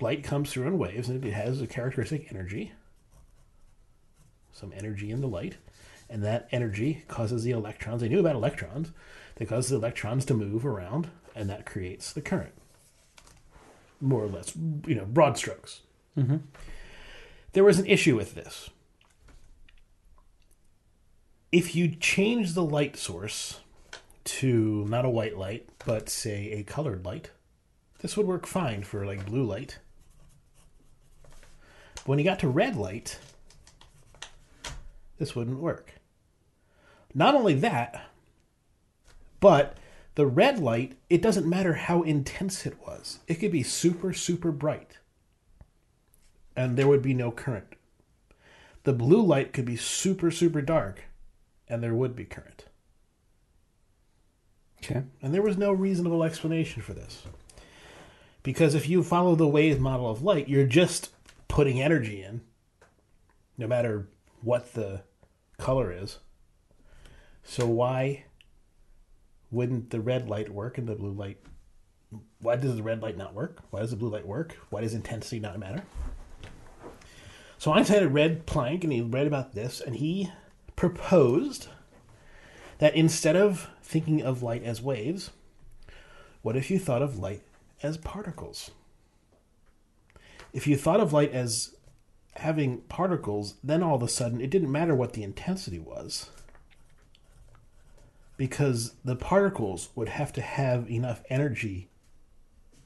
light 0.00 0.24
comes 0.24 0.50
through 0.50 0.66
in 0.66 0.78
waves 0.78 1.08
and 1.08 1.24
it 1.24 1.32
has 1.32 1.60
a 1.60 1.66
characteristic 1.66 2.26
energy, 2.30 2.72
some 4.52 4.72
energy 4.76 5.10
in 5.10 5.20
the 5.20 5.28
light, 5.28 5.56
and 6.10 6.22
that 6.24 6.48
energy 6.50 7.04
causes 7.08 7.44
the 7.44 7.52
electrons. 7.52 8.00
They 8.00 8.08
knew 8.08 8.20
about 8.20 8.36
electrons. 8.36 8.92
They 9.36 9.44
cause 9.44 9.68
the 9.68 9.76
electrons 9.76 10.24
to 10.26 10.34
move 10.34 10.64
around, 10.64 11.08
and 11.34 11.48
that 11.50 11.66
creates 11.66 12.12
the 12.12 12.20
current. 12.20 12.54
More 14.00 14.22
or 14.22 14.28
less, 14.28 14.54
you 14.86 14.94
know, 14.94 15.06
broad 15.06 15.36
strokes. 15.38 15.80
Mm-hmm. 16.16 16.36
There 17.52 17.64
was 17.64 17.78
an 17.78 17.86
issue 17.86 18.16
with 18.16 18.34
this. 18.34 18.70
If 21.54 21.76
you 21.76 21.86
change 21.86 22.54
the 22.54 22.64
light 22.64 22.96
source 22.96 23.60
to 24.24 24.84
not 24.88 25.04
a 25.04 25.08
white 25.08 25.38
light, 25.38 25.68
but 25.86 26.08
say 26.08 26.50
a 26.50 26.64
colored 26.64 27.04
light, 27.04 27.30
this 28.00 28.16
would 28.16 28.26
work 28.26 28.44
fine 28.44 28.82
for 28.82 29.06
like 29.06 29.24
blue 29.24 29.44
light. 29.44 29.78
But 31.94 32.08
when 32.08 32.18
you 32.18 32.24
got 32.24 32.40
to 32.40 32.48
red 32.48 32.74
light, 32.74 33.20
this 35.18 35.36
wouldn't 35.36 35.60
work. 35.60 35.92
Not 37.14 37.36
only 37.36 37.54
that, 37.54 38.04
but 39.38 39.76
the 40.16 40.26
red 40.26 40.58
light, 40.58 40.98
it 41.08 41.22
doesn't 41.22 41.48
matter 41.48 41.74
how 41.74 42.02
intense 42.02 42.66
it 42.66 42.84
was. 42.84 43.20
It 43.28 43.36
could 43.36 43.52
be 43.52 43.62
super, 43.62 44.12
super 44.12 44.50
bright, 44.50 44.98
and 46.56 46.76
there 46.76 46.88
would 46.88 47.02
be 47.02 47.14
no 47.14 47.30
current. 47.30 47.76
The 48.82 48.92
blue 48.92 49.22
light 49.22 49.52
could 49.52 49.66
be 49.66 49.76
super, 49.76 50.32
super 50.32 50.60
dark, 50.60 51.04
and 51.68 51.82
there 51.82 51.94
would 51.94 52.14
be 52.14 52.24
current. 52.24 52.66
Okay. 54.82 55.02
And 55.22 55.32
there 55.32 55.42
was 55.42 55.56
no 55.56 55.72
reasonable 55.72 56.22
explanation 56.22 56.82
for 56.82 56.92
this. 56.92 57.22
Because 58.42 58.74
if 58.74 58.88
you 58.88 59.02
follow 59.02 59.34
the 59.34 59.48
wave 59.48 59.80
model 59.80 60.10
of 60.10 60.22
light, 60.22 60.48
you're 60.48 60.66
just 60.66 61.10
putting 61.48 61.80
energy 61.80 62.22
in, 62.22 62.42
no 63.56 63.66
matter 63.66 64.08
what 64.42 64.74
the 64.74 65.00
color 65.56 65.90
is. 65.90 66.18
So 67.42 67.66
why 67.66 68.24
wouldn't 69.50 69.90
the 69.90 70.00
red 70.00 70.28
light 70.28 70.50
work 70.50 70.76
and 70.76 70.86
the 70.86 70.94
blue 70.94 71.12
light? 71.12 71.38
Why 72.40 72.56
does 72.56 72.76
the 72.76 72.82
red 72.82 73.00
light 73.00 73.16
not 73.16 73.34
work? 73.34 73.60
Why 73.70 73.80
does 73.80 73.90
the 73.90 73.96
blue 73.96 74.10
light 74.10 74.26
work? 74.26 74.56
Why 74.68 74.82
does 74.82 74.92
intensity 74.92 75.40
not 75.40 75.58
matter? 75.58 75.82
So 77.56 77.72
Einstein 77.72 78.02
had 78.02 78.14
read 78.14 78.46
Planck 78.46 78.84
and 78.84 78.92
he 78.92 79.00
read 79.00 79.26
about 79.26 79.54
this 79.54 79.80
and 79.80 79.96
he 79.96 80.30
proposed 80.76 81.68
that 82.78 82.94
instead 82.94 83.36
of 83.36 83.68
thinking 83.82 84.22
of 84.22 84.42
light 84.42 84.62
as 84.62 84.82
waves, 84.82 85.30
what 86.42 86.56
if 86.56 86.70
you 86.70 86.78
thought 86.78 87.02
of 87.02 87.18
light 87.18 87.42
as 87.82 87.96
particles? 87.96 88.70
If 90.52 90.66
you 90.66 90.76
thought 90.76 91.00
of 91.00 91.12
light 91.12 91.32
as 91.32 91.74
having 92.36 92.78
particles, 92.82 93.54
then 93.62 93.82
all 93.82 93.94
of 93.94 94.02
a 94.02 94.08
sudden 94.08 94.40
it 94.40 94.50
didn't 94.50 94.72
matter 94.72 94.94
what 94.94 95.12
the 95.12 95.22
intensity 95.22 95.78
was. 95.78 96.30
Because 98.36 98.94
the 99.04 99.16
particles 99.16 99.90
would 99.94 100.08
have 100.08 100.32
to 100.32 100.42
have 100.42 100.90
enough 100.90 101.22
energy 101.30 101.88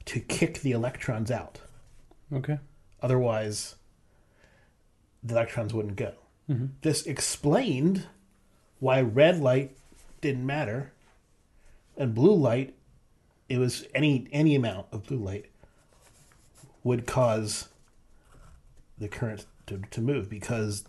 to 0.05 0.19
kick 0.19 0.61
the 0.61 0.71
electrons 0.71 1.31
out. 1.31 1.59
Okay. 2.31 2.59
Otherwise, 3.01 3.75
the 5.23 5.33
electrons 5.33 5.73
wouldn't 5.73 5.95
go. 5.95 6.13
Mm-hmm. 6.49 6.65
This 6.81 7.05
explained 7.05 8.07
why 8.79 9.01
red 9.01 9.39
light 9.39 9.77
didn't 10.21 10.45
matter 10.45 10.93
and 11.97 12.15
blue 12.15 12.33
light 12.33 12.75
it 13.49 13.57
was 13.57 13.85
any 13.93 14.27
any 14.31 14.55
amount 14.55 14.87
of 14.91 15.05
blue 15.05 15.17
light 15.17 15.47
would 16.83 17.05
cause 17.05 17.69
the 18.97 19.07
current 19.07 19.45
to, 19.67 19.81
to 19.91 20.01
move 20.01 20.29
because 20.29 20.85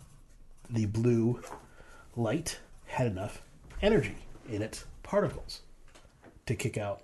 the 0.69 0.85
blue 0.85 1.41
light 2.15 2.59
had 2.85 3.07
enough 3.07 3.41
energy 3.81 4.15
in 4.49 4.61
its 4.61 4.85
particles 5.03 5.61
to 6.45 6.55
kick 6.55 6.77
out 6.77 7.03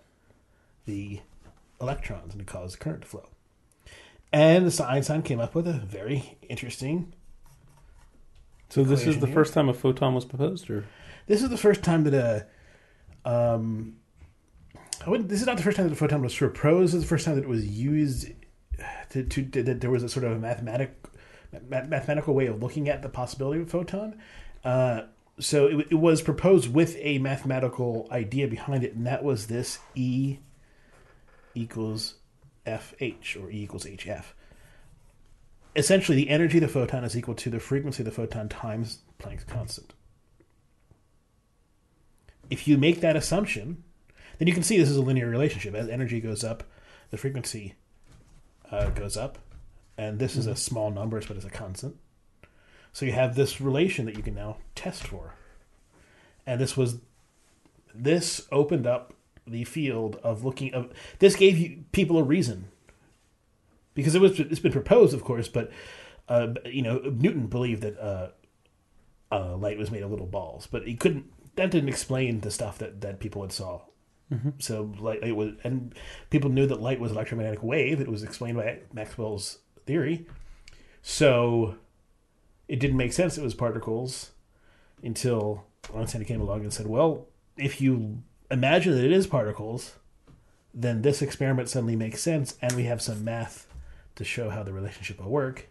the 0.85 1.19
electrons 1.81 2.33
and 2.33 2.45
to 2.45 2.51
cause 2.51 2.73
the 2.73 2.77
current 2.77 3.01
to 3.01 3.07
flow. 3.07 3.29
And 4.31 4.71
so 4.71 4.85
Einstein 4.85 5.21
came 5.21 5.39
up 5.39 5.55
with 5.55 5.67
a 5.67 5.73
very 5.73 6.37
interesting. 6.49 7.13
So 8.69 8.83
this 8.83 9.07
is 9.07 9.19
the 9.19 9.27
here. 9.27 9.36
first 9.36 9.53
time 9.53 9.69
a 9.69 9.74
photon 9.74 10.13
was 10.13 10.25
proposed, 10.25 10.69
or 10.69 10.86
This 11.27 11.41
is 11.41 11.50
the 11.50 11.57
first 11.57 11.83
time 11.83 12.03
that 12.03 12.13
a, 12.13 13.29
um, 13.29 13.97
I 15.05 15.09
wouldn't. 15.09 15.29
This 15.29 15.41
is 15.41 15.47
not 15.47 15.57
the 15.57 15.63
first 15.63 15.77
time 15.77 15.88
that 15.88 15.93
a 15.93 15.97
photon 15.97 16.21
was 16.21 16.36
proposed. 16.36 16.93
This 16.93 16.97
is 16.97 17.03
the 17.03 17.07
first 17.07 17.25
time 17.25 17.36
that 17.36 17.43
it 17.43 17.50
was 17.50 17.65
used 17.65 18.29
to, 19.09 19.24
to, 19.24 19.43
to 19.43 19.63
that 19.63 19.81
there 19.81 19.89
was 19.89 20.03
a 20.03 20.09
sort 20.09 20.25
of 20.25 20.33
a 20.33 20.39
mathematic, 20.39 20.95
ma- 21.69 21.83
mathematical 21.83 22.33
way 22.33 22.47
of 22.47 22.62
looking 22.62 22.89
at 22.89 23.01
the 23.01 23.09
possibility 23.09 23.62
of 23.62 23.67
a 23.67 23.69
photon. 23.69 24.19
Uh, 24.63 25.03
so 25.39 25.67
it, 25.67 25.88
it 25.91 25.95
was 25.95 26.21
proposed 26.21 26.74
with 26.74 26.95
a 27.00 27.19
mathematical 27.19 28.07
idea 28.12 28.47
behind 28.47 28.83
it, 28.83 28.95
and 28.95 29.05
that 29.05 29.24
was 29.24 29.47
this 29.47 29.79
E 29.95 30.38
equals 31.53 32.15
FH 32.65 33.41
or 33.41 33.50
E 33.50 33.63
equals 33.63 33.86
HF. 33.86 34.25
Essentially, 35.77 36.17
the 36.17 36.29
energy 36.31 36.57
of 36.57 36.63
the 36.63 36.67
photon 36.67 37.03
is 37.03 37.15
equal 37.15 37.36
to 37.36 37.51
the 37.51 37.60
frequency 37.60 38.01
of 38.01 38.05
the 38.05 38.12
photon 38.12 38.50
times 38.50 39.00
Planck's 39.19 39.43
constant. 39.43 39.93
If 42.50 42.67
you 42.67 42.79
make 42.79 43.01
that 43.01 43.15
assumption, 43.15 43.84
then 44.39 44.48
you 44.48 44.55
can 44.55 44.63
see 44.63 44.77
this 44.77 44.89
is 44.89 44.98
a 44.98 45.01
linear 45.01 45.29
relationship. 45.29 45.75
As 45.75 45.88
energy 45.88 46.19
goes 46.19 46.43
up, 46.43 46.63
the 47.12 47.17
frequency 47.17 47.75
uh, 48.72 48.89
goes 48.89 49.15
up, 49.15 49.38
and 50.00 50.17
this 50.17 50.36
is 50.36 50.48
a 50.48 50.55
small 50.55 50.89
number, 50.89 51.22
but 51.22 51.38
it's 51.38 51.46
a 51.46 51.50
constant. 51.51 51.96
So 52.91 53.05
you 53.05 53.12
have 53.12 53.36
this 53.36 53.62
relation 53.62 54.07
that 54.07 54.17
you 54.17 54.24
can 54.24 54.34
now 54.34 54.57
test 54.74 55.05
for, 55.05 55.36
and 56.48 56.60
this 56.60 56.75
was 56.75 56.98
this 57.93 58.48
opened 58.51 58.88
up 58.88 59.13
the 59.46 59.63
field 59.63 60.15
of 60.24 60.43
looking 60.43 60.74
of 60.74 60.91
this 61.19 61.36
gave 61.36 61.57
you 61.57 61.84
people 61.91 62.17
a 62.17 62.24
reason 62.24 62.69
because 63.98 64.13
it 64.13 64.22
was 64.22 64.39
it's 64.39 64.60
been 64.60 64.72
proposed, 64.72 65.16
of 65.16 65.24
course, 65.24 65.48
but 65.48 65.72
uh, 66.30 66.50
you 66.66 66.84
know 66.84 67.00
Newton 67.00 67.48
believed 67.48 67.82
that 67.82 68.00
uh, 68.00 68.30
uh, 69.32 69.58
light 69.58 69.80
was 69.80 69.89
made 69.89 70.04
of 70.04 70.12
little 70.12 70.27
balls, 70.27 70.68
but 70.68 70.88
he 70.88 70.96
couldn't. 70.96 71.25
That 71.56 71.72
didn't 71.72 71.89
explain 71.89 72.42
the 72.42 72.51
stuff 72.51 72.77
that 72.77 73.01
that 73.01 73.20
people 73.20 73.42
had 73.42 73.51
saw. 73.51 73.82
So 74.60 74.94
light 75.00 75.24
it 75.24 75.36
was, 75.36 75.54
and 75.63 75.96
people 76.30 76.51
knew 76.51 76.68
that 76.68 76.80
light 76.80 77.00
was 77.00 77.10
an 77.10 77.18
electromagnetic 77.18 77.63
wave. 77.63 78.00
It 78.00 78.08
was 78.08 78.22
explained 78.22 78.58
by 78.58 78.82
Maxwell's 78.94 79.60
theory. 79.88 80.27
So 81.01 81.77
it 82.68 82.80
didn't 82.80 82.98
make 82.98 83.13
sense. 83.13 83.36
It 83.36 83.44
was 83.44 83.56
particles 83.56 84.30
until 85.01 85.63
Einstein 85.96 86.24
came 86.24 86.42
along 86.42 86.62
and 86.62 86.72
said, 86.72 86.86
"Well, 86.86 87.25
if 87.58 87.82
you 87.82 88.22
imagine 88.51 88.94
that 88.94 89.04
it 89.04 89.12
is 89.12 89.25
particles, 89.25 89.96
then 90.72 91.01
this 91.01 91.24
experiment 91.24 91.70
suddenly 91.70 91.96
makes 91.96 92.22
sense, 92.22 92.56
and 92.62 92.74
we 92.74 92.84
have 92.84 93.01
some 93.01 93.24
math 93.24 93.66
to 94.17 94.24
show 94.24 94.50
how 94.50 94.63
the 94.63 94.74
relationship 94.74 95.19
will 95.19 95.31
work." 95.31 95.67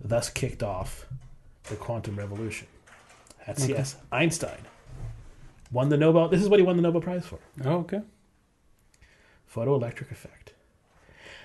Thus, 0.00 0.30
kicked 0.30 0.62
off 0.62 1.06
the 1.64 1.76
quantum 1.76 2.16
revolution. 2.16 2.68
That's 3.46 3.64
Okay. 3.64 3.72
yes, 3.74 3.96
Einstein 4.12 4.58
won 5.70 5.88
the 5.88 5.96
Nobel. 5.96 6.28
This 6.28 6.42
is 6.42 6.48
what 6.48 6.60
he 6.60 6.66
won 6.66 6.76
the 6.76 6.82
Nobel 6.82 7.00
Prize 7.00 7.26
for 7.26 7.38
oh, 7.64 7.78
okay. 7.78 8.02
photoelectric 9.52 10.10
effect. 10.10 10.52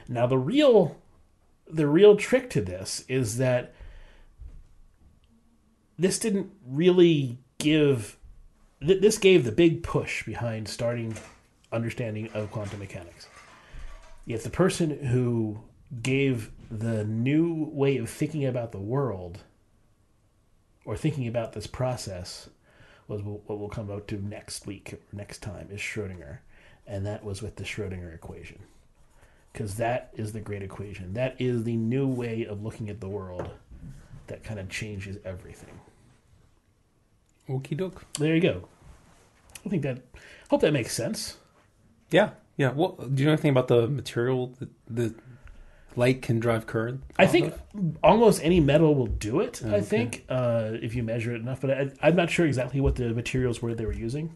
Now 0.08 0.27
the 0.27 0.38
real 0.38 0.98
the 1.67 1.88
real 1.88 2.15
trick 2.15 2.50
to 2.51 2.62
this 2.62 3.05
is 3.08 3.38
that 3.38 3.74
this 5.98 6.20
didn't 6.20 6.51
really 6.67 7.38
give 7.58 8.17
th- 8.86 9.01
this 9.01 9.17
gave 9.17 9.46
the 9.46 9.51
big 9.51 9.84
push 9.84 10.24
behind 10.25 10.67
starting 10.67 11.15
understanding 11.72 12.29
of 12.34 12.51
quantum 12.51 12.79
mechanics. 12.79 13.27
Yet 14.25 14.44
the 14.44 14.50
person 14.50 15.06
who 15.06 15.60
gave 16.01 16.51
the 16.72 17.03
new 17.03 17.70
way 17.72 17.98
of 17.98 18.10
thinking 18.10 18.46
about 18.46 18.72
the 18.72 18.80
world 18.80 19.44
or 20.86 20.96
thinking 20.96 21.27
about 21.27 21.53
this 21.53 21.68
process 21.68 22.50
was 23.08 23.22
what 23.22 23.60
we'll 23.60 23.70
come 23.70 23.92
out 23.92 24.08
to 24.08 24.15
next 24.15 24.65
week 24.65 24.94
or 24.94 25.00
next 25.15 25.39
time 25.39 25.68
is 25.70 25.82
Schrodinger. 25.82 26.39
And 26.88 27.06
that 27.06 27.24
was 27.24 27.42
with 27.42 27.58
the 27.58 27.63
Schrodinger 27.63 28.13
equation. 28.13 28.60
Because 29.51 29.75
that 29.75 30.10
is 30.13 30.32
the 30.32 30.39
great 30.39 30.63
equation. 30.63 31.13
That 31.13 31.36
is 31.39 31.63
the 31.63 31.75
new 31.75 32.08
way 32.08 32.46
of 32.46 32.63
looking 32.63 32.89
at 32.89 33.00
the 33.00 33.10
world 33.10 33.50
that 34.27 34.44
kind 34.44 34.60
of 34.60 34.70
changes 34.70 35.18
everything. 35.24 35.80
Okie 37.50 37.77
doke. 37.77 38.06
There 38.18 38.34
you 38.34 38.42
go. 38.42 38.68
I 39.65 39.70
think 39.70 39.84
that, 39.84 40.01
hope 40.50 40.62
that 40.62 40.74
makes 40.74 40.94
sense. 40.94 41.38
Yeah, 42.10 42.32
yeah. 42.57 42.72
Well, 42.72 42.91
do 43.13 43.22
you 43.22 43.25
know 43.25 43.33
anything 43.33 43.51
about 43.51 43.67
the 43.67 43.88
material 43.88 44.53
that 44.60 44.69
the 44.89 45.15
light 45.95 46.22
can 46.22 46.39
drive 46.39 46.65
current? 46.67 47.03
I 47.17 47.27
think 47.27 47.53
of? 47.53 47.98
almost 48.03 48.43
any 48.43 48.60
metal 48.60 48.95
will 48.95 49.07
do 49.07 49.39
it. 49.39 49.62
I 49.63 49.75
Okay. 49.75 49.81
think 49.81 50.25
uh, 50.29 50.72
if 50.81 50.95
you 50.95 51.03
measure 51.03 51.33
it 51.36 51.41
enough, 51.41 51.62
but 51.62 51.72
I, 51.72 51.91
I'm 52.01 52.15
not 52.15 52.29
sure 52.29 52.45
exactly 52.45 52.81
what 52.81 52.95
the 52.95 53.13
materials 53.13 53.62
were 53.62 53.74
they 53.75 53.86
were 53.86 53.93
using. 53.93 54.33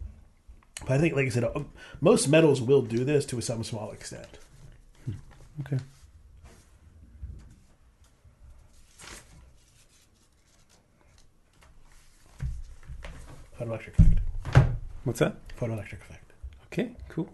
But 0.82 0.92
I 0.92 0.98
think, 1.00 1.16
like 1.16 1.26
I 1.26 1.30
said, 1.30 1.44
uh, 1.44 1.64
most 2.02 2.28
metals 2.28 2.62
will 2.62 2.84
do 2.84 3.04
this 3.04 3.26
to 3.28 3.42
some 3.42 3.64
small 3.64 3.92
extent. 3.92 4.38
Okay. 5.62 5.80
Photoelectric 13.60 14.00
effect. 14.00 14.20
What's 15.04 15.20
that? 15.20 15.36
Photoelectric 15.60 15.94
effect. 16.02 16.32
Okay, 16.72 16.92
cool. 17.10 17.30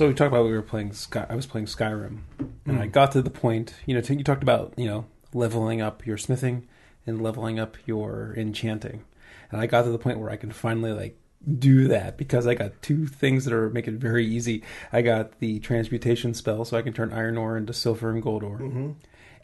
So 0.00 0.08
we 0.08 0.14
talked 0.14 0.32
about 0.32 0.46
we 0.46 0.52
were 0.52 0.62
playing 0.62 0.94
Sky. 0.94 1.26
I 1.28 1.34
was 1.36 1.44
playing 1.44 1.66
Skyrim, 1.66 2.20
and 2.64 2.80
I 2.80 2.86
got 2.86 3.12
to 3.12 3.20
the 3.20 3.28
point. 3.28 3.74
You 3.84 3.94
know, 3.94 4.00
you 4.00 4.24
talked 4.24 4.42
about 4.42 4.72
you 4.78 4.86
know 4.86 5.04
leveling 5.34 5.82
up 5.82 6.06
your 6.06 6.16
smithing 6.16 6.66
and 7.06 7.22
leveling 7.22 7.60
up 7.60 7.76
your 7.84 8.32
enchanting, 8.34 9.04
and 9.50 9.60
I 9.60 9.66
got 9.66 9.82
to 9.82 9.90
the 9.90 9.98
point 9.98 10.18
where 10.18 10.30
I 10.30 10.36
can 10.36 10.52
finally 10.52 10.92
like 10.92 11.18
do 11.58 11.86
that 11.88 12.16
because 12.16 12.46
I 12.46 12.54
got 12.54 12.80
two 12.80 13.06
things 13.06 13.44
that 13.44 13.52
are 13.52 13.68
make 13.68 13.88
it 13.88 13.92
very 13.96 14.24
easy. 14.26 14.62
I 14.90 15.02
got 15.02 15.38
the 15.38 15.58
transmutation 15.58 16.32
spell, 16.32 16.64
so 16.64 16.78
I 16.78 16.82
can 16.82 16.94
turn 16.94 17.12
iron 17.12 17.36
ore 17.36 17.58
into 17.58 17.74
silver 17.74 18.08
and 18.08 18.22
gold 18.22 18.42
ore, 18.42 18.56
Mm-hmm. 18.56 18.92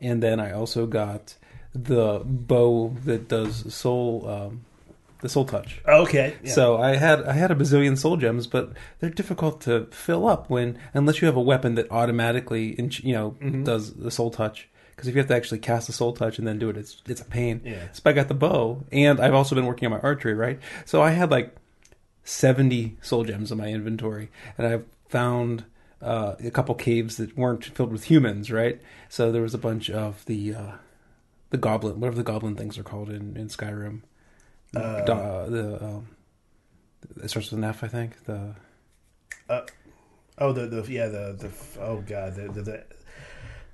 and 0.01 0.23
then 0.23 0.41
I 0.41 0.53
also 0.53 0.87
got 0.87 1.35
the 1.75 2.23
bow 2.25 2.97
that 3.05 3.29
does 3.29 3.75
soul, 3.75 4.27
um, 4.27 4.65
the 5.21 5.29
soul 5.29 5.45
touch. 5.45 5.81
Okay. 5.87 6.35
yeah. 6.43 6.53
So 6.53 6.77
I 6.79 6.97
had 6.97 7.23
I 7.25 7.33
had 7.33 7.51
a 7.51 7.55
bazillion 7.55 7.97
soul 7.97 8.17
gems, 8.17 8.47
but 8.47 8.73
they're 9.01 9.11
difficult 9.11 9.61
to 9.63 9.87
fill 9.91 10.27
up 10.29 10.51
when 10.51 10.79
unless 10.95 11.21
you 11.21 11.27
have 11.27 11.37
a 11.37 11.41
weapon 11.43 11.75
that 11.77 11.91
automatically 11.91 12.75
you 13.03 13.13
know 13.15 13.37
Mhm. 13.41 13.65
does 13.65 13.95
the 13.95 14.11
soul 14.11 14.31
touch. 14.31 14.69
Because 14.95 15.09
if 15.09 15.15
you 15.15 15.19
have 15.21 15.29
to 15.29 15.35
actually 15.37 15.59
cast 15.59 15.87
the 15.89 15.93
soul 15.93 16.15
touch 16.15 16.39
and 16.39 16.47
then 16.49 16.59
do 16.59 16.71
it, 16.71 16.77
it's 16.77 17.03
it's 17.07 17.21
a 17.21 17.25
pain. 17.27 17.61
Yeah. 17.65 17.89
So 17.93 18.03
I 18.07 18.13
got 18.13 18.29
the 18.29 18.35
bow, 18.35 18.85
and 18.93 19.21
I've 19.21 19.35
also 19.35 19.55
been 19.55 19.67
working 19.67 19.87
on 19.87 19.93
my 19.93 20.01
archery, 20.01 20.33
right? 20.35 20.59
So 20.87 21.03
I 21.03 21.11
had 21.11 21.31
like 21.31 21.55
seventy 22.25 22.97
soul 23.01 23.25
gems 23.25 23.53
in 23.53 23.59
my 23.59 23.69
inventory, 23.69 24.31
and 24.59 24.67
I've 24.67 24.85
found 25.09 25.65
uh, 26.03 26.35
a 26.45 26.51
couple 26.51 26.75
caves 26.75 27.17
that 27.17 27.37
weren't 27.37 27.65
filled 27.65 27.93
with 27.93 28.05
humans, 28.05 28.51
right? 28.51 28.81
So 29.09 29.33
there 29.33 29.43
was 29.43 29.55
a 29.55 29.59
bunch 29.59 29.89
of 29.91 30.25
the 30.27 30.55
uh, 30.55 30.73
the 31.51 31.57
goblin, 31.59 32.01
whatever 32.01 32.17
the 32.17 32.23
goblin 32.23 32.57
things 32.57 32.79
are 32.79 32.83
called 32.83 33.09
in 33.11 33.37
in 33.37 33.49
Skyrim. 33.49 34.01
Uh, 34.75 35.47
the 35.47 35.85
um, 35.85 36.09
it 37.23 37.29
starts 37.31 37.51
with 37.51 37.59
an 37.59 37.65
F, 37.65 37.85
I 37.85 37.89
think. 37.89 38.25
The 38.25 38.55
Oh, 40.39 40.53
the 40.53 40.67
the 40.67 40.93
yeah 40.93 41.07
the 41.09 41.35
the 41.39 41.81
oh 41.81 42.03
god 42.07 42.35
the 42.35 42.49
the 42.49 42.63
the, 42.63 42.85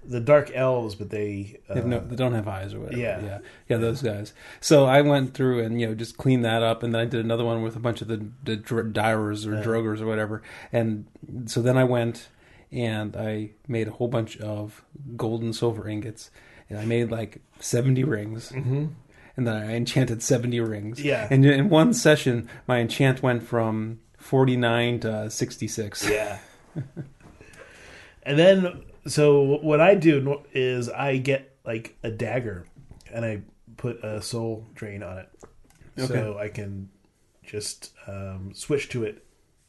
the 0.05 0.21
dark 0.21 0.51
elves, 0.55 0.95
but 0.95 1.11
they 1.11 1.59
uh, 1.69 1.75
they, 1.75 1.81
no, 1.83 1.99
they 2.01 2.15
don't 2.15 2.35
have 2.35 2.47
eyes 2.47 2.73
or 2.75 2.81
whatever. 2.81 3.01
yeah. 3.01 3.21
yeah, 3.25 3.39
yeah, 3.69 3.77
those 3.79 4.01
guys. 4.01 4.33
So 4.61 4.85
I 4.87 5.01
went 5.03 5.35
through 5.35 5.65
and 5.65 5.81
you 5.81 5.89
know 5.89 5.95
just 5.95 6.19
cleaned 6.19 6.45
that 6.45 6.63
up, 6.63 6.83
and 6.85 6.95
then 6.95 7.01
I 7.01 7.05
did 7.05 7.25
another 7.25 7.45
one 7.45 7.63
with 7.63 7.75
a 7.75 7.81
bunch 7.81 8.01
of 8.01 8.07
the 8.09 8.25
the 8.45 8.55
dr- 8.57 8.93
Dyrers 8.93 9.45
or 9.47 9.55
Yeah. 9.57 9.63
Drogers 9.63 10.01
or 10.01 10.07
whatever. 10.07 10.43
And 10.73 11.07
so 11.47 11.63
then 11.63 11.77
I 11.77 11.83
went 11.85 12.29
and 12.71 13.17
I 13.17 13.51
made 13.67 13.89
a 13.89 13.93
whole 13.93 14.09
bunch 14.09 14.37
of 14.39 14.85
gold 15.17 15.43
and 15.43 15.55
silver 15.57 15.89
ingots, 15.89 16.31
and 16.71 16.79
I 16.79 16.85
made 16.85 17.11
like 17.11 17.41
seventy 17.59 18.05
rings. 18.05 18.53
Mhm. 18.53 18.91
And 19.37 19.47
then 19.47 19.57
I 19.57 19.75
enchanted 19.77 20.23
seventy 20.23 20.61
rings. 20.61 21.03
Yeah. 21.03 21.27
And 21.31 21.45
in 21.45 21.69
one 21.69 21.95
session, 21.95 22.49
my 22.67 22.79
enchant 22.81 23.23
went 23.23 23.43
from 23.43 24.01
forty 24.19 24.57
nine 24.57 25.01
to 25.01 25.31
sixty 25.31 25.67
six. 25.69 26.09
Yeah. 26.09 26.39
and 28.23 28.39
then, 28.39 28.83
so 29.07 29.43
what 29.63 29.81
I 29.81 29.95
do 29.95 30.43
is 30.53 30.89
I 30.89 31.17
get 31.17 31.57
like 31.65 31.97
a 32.03 32.11
dagger, 32.11 32.67
and 33.13 33.25
I 33.25 33.43
put 33.77 34.03
a 34.05 34.21
soul 34.23 34.67
drain 34.75 35.03
on 35.03 35.19
it, 35.19 35.29
so 35.97 36.39
I 36.39 36.49
can 36.49 36.89
just 37.43 37.93
um, 38.07 38.53
switch 38.55 38.89
to 38.91 39.05
it 39.05 39.25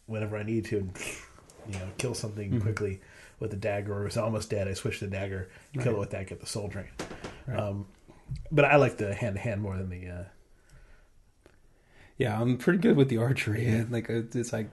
whenever 0.07 0.37
I 0.37 0.43
need 0.43 0.65
to, 0.65 0.77
and 0.79 0.97
you 1.67 1.79
know, 1.79 1.87
kill 1.97 2.13
something 2.13 2.51
Mhm. 2.51 2.61
quickly 2.61 3.01
with 3.39 3.51
the 3.51 3.57
dagger. 3.57 3.93
Or 3.93 4.05
it's 4.07 4.17
almost 4.17 4.49
dead. 4.49 4.67
I 4.67 4.73
switch 4.73 4.99
the 4.99 5.07
dagger, 5.07 5.49
kill 5.73 5.83
Right. 5.85 5.91
it 5.95 5.99
with 5.99 6.09
that, 6.11 6.27
get 6.27 6.39
the 6.41 6.45
soul 6.47 6.67
drain. 6.67 6.87
Right. 7.47 7.59
Um, 7.59 7.87
but 8.51 8.65
I 8.65 8.75
like 8.77 8.97
the 8.97 9.13
hand 9.13 9.35
to 9.35 9.41
hand 9.41 9.61
more 9.61 9.77
than 9.77 9.89
the. 9.89 10.07
Uh, 10.09 10.23
Yeah, 12.17 12.39
I'm 12.39 12.57
pretty 12.57 12.79
good 12.79 12.95
with 12.95 13.09
the 13.09 13.17
archery. 13.17 13.65
And 13.67 13.91
like 13.95 14.09
it's 14.09 14.53
like 14.53 14.69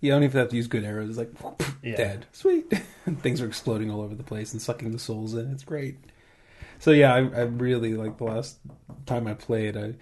you 0.00 0.10
don't 0.10 0.22
even 0.22 0.38
have 0.38 0.48
to 0.50 0.56
use 0.56 0.66
good 0.66 0.84
arrows. 0.84 1.10
It's 1.10 1.18
like 1.18 1.32
Yeah. 1.82 1.96
dead, 1.96 2.26
sweet. 2.32 2.70
things 3.22 3.40
are 3.40 3.46
exploding 3.46 3.90
all 3.90 4.00
over 4.00 4.14
the 4.14 4.22
place 4.22 4.52
and 4.52 4.60
sucking 4.60 4.90
the 4.92 4.98
souls 4.98 5.34
in. 5.34 5.50
It's 5.52 5.64
great. 5.64 5.96
So 6.78 6.90
yeah, 6.90 7.14
I, 7.14 7.18
I 7.18 7.42
really 7.42 7.94
like 7.94 8.18
the 8.18 8.24
last 8.24 8.58
time 9.06 9.26
I 9.26 9.34
played. 9.34 9.76
I 9.76 9.94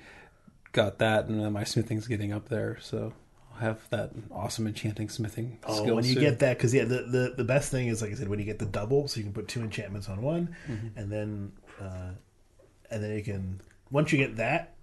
got 0.73 0.99
that, 0.99 1.27
and 1.27 1.41
then 1.43 1.53
my 1.53 1.65
smithing's 1.65 2.07
getting 2.07 2.33
up 2.33 2.49
there. 2.49 2.79
So 2.81 3.13
I'll 3.53 3.61
have 3.61 3.89
that 3.91 4.13
awesome 4.31 4.67
enchanting 4.69 5.09
smithing 5.09 5.59
Oh, 5.67 5.93
when 5.95 6.05
you 6.05 6.15
soon. 6.15 6.23
get 6.23 6.39
that, 6.39 6.57
because 6.57 6.73
yeah, 6.73 6.85
the, 6.85 7.03
the 7.03 7.35
the 7.37 7.45
best 7.45 7.71
thing 7.73 7.89
is 7.89 8.01
like 8.01 8.13
I 8.13 8.15
said, 8.15 8.29
when 8.29 8.39
you 8.39 8.45
get 8.45 8.61
the 8.61 8.67
double, 8.67 9.09
so 9.09 9.19
you 9.19 9.25
can 9.25 9.33
put 9.33 9.49
two 9.49 9.61
enchantments 9.61 10.09
on 10.09 10.23
one, 10.23 10.55
Mhm. 10.69 10.91
and 10.97 11.11
then 11.11 11.53
uh, 11.81 12.11
and 12.91 13.03
then 13.03 13.15
you 13.17 13.23
can 13.23 13.61
once 13.91 14.13
you 14.13 14.19
get 14.19 14.37
that, 14.37 14.75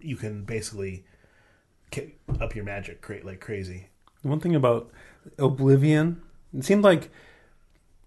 you 0.00 0.16
can 0.16 0.44
basically 0.44 1.04
kick 1.90 2.18
up 2.40 2.54
your 2.54 2.64
magic 2.64 3.00
create 3.00 3.24
like 3.24 3.40
crazy. 3.40 3.88
One 4.22 4.40
thing 4.40 4.54
about 4.54 4.90
Oblivion, 5.38 6.22
it 6.56 6.64
seemed 6.64 6.82
like 6.84 7.10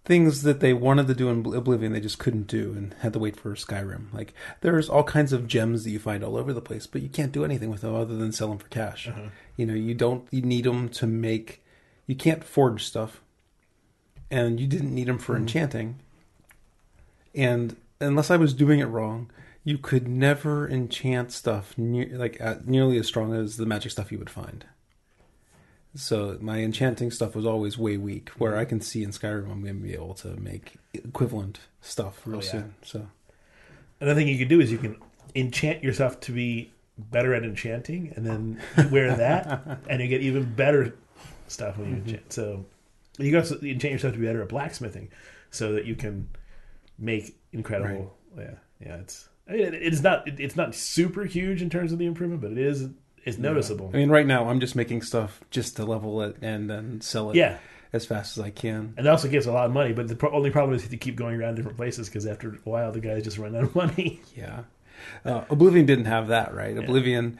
things 0.05 0.43
that 0.43 0.61
they 0.61 0.73
wanted 0.73 1.05
to 1.07 1.13
do 1.13 1.29
in 1.29 1.45
Oblivion 1.53 1.91
they 1.91 1.99
just 1.99 2.17
couldn't 2.17 2.47
do 2.47 2.71
and 2.73 2.93
had 3.01 3.11
to 3.13 3.19
wait 3.19 3.35
for 3.35 3.53
Skyrim. 3.55 4.13
Like 4.13 4.33
there's 4.61 4.87
all 4.89 5.03
kinds 5.03 5.33
of 5.33 5.47
gems 5.47 5.83
that 5.83 5.91
you 5.91 5.99
find 5.99 6.23
all 6.23 6.37
over 6.37 6.53
the 6.53 6.61
place, 6.61 6.87
but 6.87 7.01
you 7.01 7.09
can't 7.09 7.31
do 7.31 7.43
anything 7.43 7.69
with 7.69 7.81
them 7.81 7.93
other 7.95 8.15
than 8.15 8.31
sell 8.31 8.47
them 8.49 8.57
for 8.57 8.69
cash. 8.69 9.07
Uh-huh. 9.07 9.29
You 9.57 9.65
know, 9.65 9.73
you 9.73 9.93
don't 9.93 10.27
you 10.31 10.41
need 10.41 10.63
them 10.65 10.89
to 10.89 11.07
make. 11.07 11.63
You 12.05 12.15
can't 12.15 12.43
forge 12.43 12.85
stuff, 12.85 13.21
and 14.31 14.59
you 14.59 14.67
didn't 14.67 14.95
need 14.95 15.07
them 15.07 15.17
for 15.17 15.33
Mhm. 15.35 15.39
enchanting. 15.39 15.99
And 17.35 17.75
unless 17.99 18.29
I 18.31 18.37
was 18.37 18.53
doing 18.53 18.79
it 18.79 18.85
wrong, 18.85 19.29
you 19.63 19.77
could 19.77 20.07
never 20.07 20.67
enchant 20.69 21.31
stuff 21.31 21.77
near, 21.77 22.07
like 22.17 22.39
nearly 22.65 22.97
as 22.97 23.07
strong 23.07 23.33
as 23.33 23.57
the 23.57 23.65
magic 23.65 23.91
stuff 23.91 24.11
you 24.11 24.19
would 24.19 24.29
find. 24.29 24.65
So 25.95 26.37
my 26.41 26.59
enchanting 26.59 27.11
stuff 27.11 27.35
was 27.35 27.45
always 27.45 27.77
way 27.77 27.97
weak. 27.97 28.29
Where 28.37 28.55
I 28.57 28.65
can 28.65 28.81
see 28.81 29.03
in 29.03 29.09
Skyrim, 29.11 29.51
I'm 29.51 29.63
going 29.63 29.77
to 29.79 29.83
be 29.83 29.93
able 29.93 30.13
to 30.15 30.29
make 30.37 30.75
equivalent 30.93 31.59
stuff 31.81 32.21
real 32.25 32.37
Oh, 32.37 32.41
yeah. 32.43 32.49
soon. 32.51 32.75
So 32.83 33.07
Another 33.99 34.19
thing 34.19 34.27
you 34.27 34.37
can 34.37 34.47
do 34.47 34.59
is 34.61 34.71
you 34.71 34.77
can 34.77 34.95
enchant 35.33 35.83
yourself 35.83 36.19
to 36.21 36.31
be 36.31 36.71
better 36.99 37.33
at 37.33 37.43
enchanting, 37.43 38.13
and 38.15 38.25
then 38.25 38.61
wear 38.91 39.15
that, 39.15 39.79
and 39.89 40.01
you 40.01 40.07
get 40.07 40.21
even 40.21 40.53
better 40.53 40.93
stuff 41.47 41.77
when 41.77 41.89
you 41.89 41.95
Mhm. 41.95 42.05
enchant. 42.07 42.33
So 42.33 42.65
you 43.17 43.31
can 43.31 43.39
also 43.39 43.55
enchant 43.59 43.91
yourself 43.93 44.13
to 44.13 44.19
be 44.19 44.25
better 44.27 44.41
at 44.43 44.49
blacksmithing, 44.49 45.09
so 45.49 45.73
that 45.73 45.85
you 45.85 45.95
can 45.95 46.27
make 46.99 47.36
incredible. 47.53 48.15
Yeah, 48.37 48.51
yeah. 48.79 48.95
It's 48.97 49.29
I 49.47 49.53
mean, 49.53 49.61
it, 49.61 49.73
it's 49.75 50.01
not 50.01 50.27
it, 50.27 50.39
it's 50.39 50.55
not 50.55 50.75
super 50.75 51.25
huge 51.25 51.61
in 51.61 51.69
terms 51.69 51.91
of 51.91 51.99
the 51.99 52.05
improvement, 52.05 52.41
but 52.41 52.51
it 52.51 52.57
is 52.57 52.89
it's 53.23 53.37
noticeable. 53.37 53.91
I 53.93 53.97
mean, 53.97 54.09
right 54.09 54.25
now 54.25 54.49
I'm 54.49 54.59
just 54.59 54.75
making 54.75 55.01
stuff 55.01 55.41
just 55.49 55.75
to 55.77 55.85
level 55.85 56.21
it 56.21 56.37
and 56.41 56.69
then 56.69 57.01
sell 57.01 57.31
it 57.31 57.35
yeah, 57.35 57.57
as 57.91 58.05
fast 58.05 58.37
as 58.37 58.43
I 58.43 58.51
can. 58.51 58.93
and 58.97 59.05
it 59.05 59.09
also 59.09 59.27
gives 59.27 59.45
a 59.47 59.51
lot 59.51 59.65
of 59.65 59.71
money. 59.73 59.93
But 59.93 60.07
the 60.07 60.15
pro- 60.15 60.31
only 60.31 60.49
problem 60.49 60.75
is 60.75 60.81
you 60.81 60.85
have 60.85 60.91
to 60.91 60.97
keep 60.97 61.15
going 61.15 61.39
around 61.39 61.55
different 61.55 61.77
places 61.77 62.07
because 62.07 62.25
after 62.25 62.49
a 62.49 62.57
while 62.63 62.91
the 62.91 63.01
guys 63.01 63.23
just 63.23 63.37
run 63.37 63.55
out 63.55 63.63
of 63.63 63.75
money. 63.75 64.21
Yeah. 64.35 64.63
Uh, 65.23 65.43
Oblivion 65.51 65.85
didn't 65.85 66.05
have 66.05 66.29
that, 66.29 66.55
right? 66.55 66.75
Yeah. 66.75 66.81
Oblivion, 66.81 67.37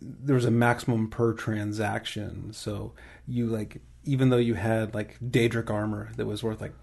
there 0.00 0.34
was 0.34 0.44
a 0.44 0.50
maximum 0.50 1.08
per 1.08 1.34
transaction. 1.34 2.52
So 2.52 2.94
you 3.28 3.46
like, 3.46 3.80
even 4.04 4.30
though 4.30 4.38
you 4.38 4.54
had 4.54 4.92
like 4.92 5.16
Daedric 5.20 5.70
armor 5.70 6.10
that 6.16 6.26
was 6.26 6.42
worth 6.42 6.60
like 6.60 6.74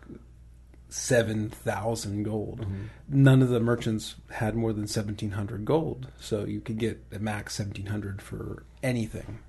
seven 0.94 1.50
thousand 1.50 2.24
gold, 2.24 2.62
mm-hmm. 2.62 2.84
none 3.10 3.42
of 3.42 3.50
the 3.50 3.60
merchants 3.60 4.16
had 4.32 4.56
more 4.56 4.72
than 4.74 4.86
seventeen 4.88 5.32
hundred 5.32 5.66
gold. 5.66 6.08
So 6.20 6.46
you 6.46 6.62
could 6.62 6.78
get 6.78 7.04
a 7.12 7.18
max 7.20 7.56
seventeen 7.56 7.88
hundred 7.88 8.22
for 8.22 8.64
anything. 8.84 9.40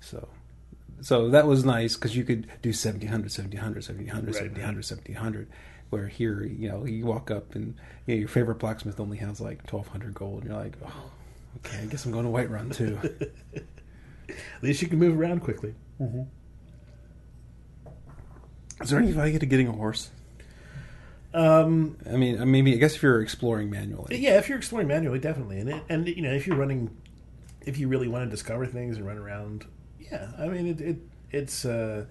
So 0.00 0.28
So 1.00 1.28
that 1.30 1.46
was 1.46 1.64
nice 1.64 1.94
because 1.96 2.16
you 2.16 2.24
could 2.24 2.46
do 2.62 2.70
1700, 2.70 3.24
1700, 3.24 3.84
1700, 3.84 4.26
Right. 4.26 4.34
1700, 4.34 4.76
1700. 4.76 5.48
Where 5.90 6.08
here, 6.08 6.42
you 6.42 6.68
know, 6.68 6.86
you 6.86 7.04
walk 7.06 7.30
up 7.30 7.54
and 7.54 7.74
you 8.06 8.14
know, 8.14 8.18
your 8.20 8.28
favorite 8.28 8.58
blacksmith 8.58 8.98
only 8.98 9.18
has 9.18 9.40
like 9.40 9.70
1200 9.70 10.14
gold. 10.14 10.42
And 10.42 10.50
you're 10.50 10.60
like, 10.60 10.76
oh, 10.84 11.10
okay, 11.58 11.82
I 11.82 11.86
guess 11.86 12.04
I'm 12.06 12.12
going 12.12 12.24
to 12.24 12.30
Whiterun 12.30 12.74
too. 12.74 12.98
At 14.28 14.62
least 14.62 14.80
you 14.82 14.88
can 14.88 14.98
move 14.98 15.18
around 15.18 15.40
quickly. 15.40 15.74
Mm-hmm. 16.00 16.22
Is 18.80 18.90
there 18.90 18.98
any 18.98 19.12
value 19.12 19.38
to 19.38 19.46
getting 19.46 19.68
a 19.68 19.72
horse? 19.72 20.10
Um, 21.32 21.96
I 22.08 22.16
mean, 22.16 22.50
maybe, 22.50 22.74
I 22.74 22.76
guess 22.76 22.94
if 22.94 23.02
you're 23.02 23.20
exploring 23.20 23.68
manually. 23.68 24.16
yeah, 24.18 24.38
if 24.38 24.48
you're 24.48 24.58
exploring 24.58 24.86
manually, 24.86 25.18
definitely, 25.18 25.58
and 25.58 25.68
it, 25.68 25.82
and 25.88 26.06
you 26.06 26.22
know, 26.22 26.32
if 26.32 26.46
you're 26.46 26.56
running, 26.56 26.96
if 27.62 27.76
you 27.76 27.88
really 27.88 28.06
want 28.06 28.24
to 28.24 28.30
discover 28.30 28.66
things 28.66 28.96
and 28.96 29.06
run 29.06 29.18
around, 29.18 29.64
yeah, 29.98 30.30
I 30.38 30.46
mean, 30.46 30.68
it, 30.68 30.80
it 30.80 30.96
it's 31.32 31.64
uh, 31.64 32.04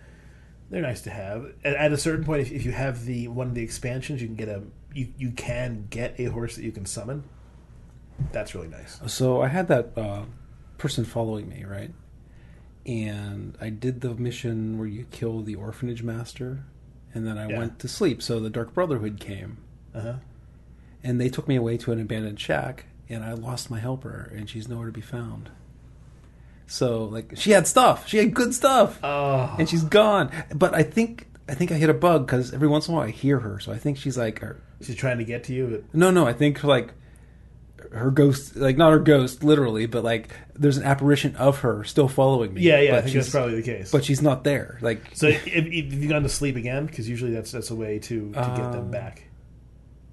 they're 0.70 0.82
nice 0.82 1.02
to 1.02 1.10
have. 1.10 1.54
At, 1.64 1.76
at 1.76 1.94
a 1.94 1.98
certain 1.98 2.26
point, 2.26 2.42
if, 2.42 2.52
if 2.52 2.66
you 2.66 2.74
have 2.74 3.06
the 3.06 3.30
one 3.30 3.48
of 3.48 3.56
the 3.56 3.64
expansions, 3.64 4.22
you 4.22 4.28
can 4.28 4.36
get 4.36 4.50
a 4.50 4.64
you 4.94 5.14
you 5.18 5.32
can 5.32 5.88
get 5.90 6.20
a 6.20 6.26
horse 6.26 6.56
that 6.58 6.64
you 6.64 6.74
can 6.74 6.86
summon. 6.86 7.24
That's 8.34 8.54
really 8.54 8.68
nice. 8.68 9.00
So 9.08 9.42
I 9.42 9.48
had 9.48 9.70
that 9.70 9.98
uh, 9.98 10.24
person 10.78 11.06
following 11.06 11.48
me, 11.48 11.64
right? 11.64 11.92
And 12.86 13.58
I 13.62 13.70
did 13.70 14.02
the 14.02 14.14
mission 14.16 14.78
where 14.78 14.88
you 14.88 15.06
kill 15.12 15.42
the 15.42 15.56
orphanage 15.56 16.04
master, 16.04 16.64
and 17.14 17.26
then 17.26 17.38
I 17.38 17.48
Yeah. 17.48 17.58
went 17.58 17.80
to 17.80 17.88
sleep. 17.88 18.22
So 18.22 18.40
the 18.40 18.50
Dark 18.50 18.74
Brotherhood 18.74 19.20
came, 19.20 19.58
Uh 19.96 20.02
huh. 20.02 20.14
and 21.04 21.20
they 21.22 21.30
took 21.30 21.48
me 21.48 21.56
away 21.56 21.78
to 21.78 21.92
an 21.94 22.02
abandoned 22.02 22.40
shack, 22.40 22.86
and 23.10 23.24
I 23.24 23.34
lost 23.34 23.70
my 23.72 23.80
helper, 23.80 24.32
and 24.36 24.50
she's 24.50 24.68
nowhere 24.68 24.88
to 24.88 24.92
be 24.92 25.02
found. 25.02 25.50
So 26.68 27.04
like 27.06 27.34
she 27.36 27.52
had 27.52 27.68
stuff, 27.68 28.08
she 28.08 28.18
had 28.18 28.34
good 28.34 28.54
stuff, 28.54 29.00
Oh, 29.04 29.56
and 29.60 29.70
she's 29.70 29.84
gone. 29.84 30.32
But 30.54 30.74
I 30.74 30.84
think 30.84 31.28
I 31.48 31.54
think 31.56 31.72
I 31.72 31.76
hit 31.76 31.90
a 31.90 31.94
bug 31.94 32.26
because 32.26 32.54
every 32.54 32.68
once 32.70 32.88
in 32.88 32.94
a 32.94 32.98
while 32.98 33.06
I 33.08 33.12
hear 33.12 33.40
her, 33.40 33.60
so 33.60 33.72
I 33.72 33.78
think 33.78 33.98
she's 33.98 34.18
like, 34.18 34.40
her, 34.40 34.62
she's 34.82 34.96
trying 34.96 35.18
to 35.20 35.26
get 35.26 35.44
to 35.46 35.54
you. 35.54 35.68
But 35.68 35.96
no, 35.98 36.10
no, 36.10 36.26
I 36.26 36.34
think 36.34 36.64
like 36.64 36.94
her 37.92 38.12
ghost, 38.12 38.56
like 38.56 38.78
not 38.78 38.92
her 38.92 39.00
ghost, 39.00 39.44
literally, 39.44 39.86
but 39.86 40.04
like 40.04 40.30
there's 40.56 40.78
an 40.78 40.84
apparition 40.84 41.36
of 41.36 41.60
her 41.60 41.84
still 41.84 42.08
following 42.08 42.54
me. 42.54 42.62
yeah, 42.62 42.80
yeah, 42.80 42.92
but 42.92 42.98
I 42.98 43.02
think 43.02 43.16
that's 43.16 43.30
probably 43.30 43.56
the 43.56 43.64
case. 43.64 43.92
But 43.92 44.06
she's 44.06 44.22
not 44.22 44.44
there. 44.44 44.78
Like, 44.82 45.02
so, 45.14 45.28
if, 45.28 45.46
if 45.48 45.94
you've 45.94 46.10
gone 46.10 46.24
to 46.24 46.30
sleep 46.30 46.56
again, 46.56 46.86
because 46.86 47.10
usually 47.10 47.32
that's 47.34 47.52
that's 47.52 47.72
a 47.72 47.76
way 47.76 48.00
to 48.00 48.32
to 48.32 48.40
get 48.40 48.72
them 48.72 48.76
Um, 48.86 48.92
back. 48.92 49.24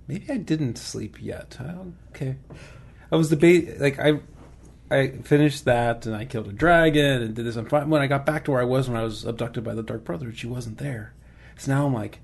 maybe 0.09 0.27
I 0.31 0.37
didn't 0.39 0.77
sleep 0.79 1.23
yet. 1.23 1.57
I 1.61 1.75
okay, 2.15 2.37
I 3.13 3.17
was 3.17 3.29
debating. 3.31 3.79
Like, 3.79 3.99
I 3.99 4.21
I 4.91 5.09
finished 5.23 5.67
that 5.67 6.07
and 6.07 6.17
I 6.17 6.25
killed 6.25 6.49
a 6.49 6.53
dragon 6.53 7.23
and 7.23 7.35
did 7.35 7.45
this. 7.47 7.57
And 7.57 7.69
fi- 7.69 7.85
when 7.85 8.03
I 8.03 8.07
got 8.07 8.27
back 8.27 8.45
to 8.47 8.51
where 8.51 8.61
I 8.61 8.65
was 8.65 8.89
when 8.89 8.99
I 8.99 9.05
was 9.05 9.25
abducted 9.25 9.63
by 9.65 9.75
the 9.75 9.83
Dark 9.83 10.05
Brotherhood, 10.05 10.37
she 10.39 10.47
wasn't 10.47 10.79
there. 10.79 11.15
So 11.59 11.73
now 11.73 11.87
I'm 11.87 11.95
like. 11.95 12.21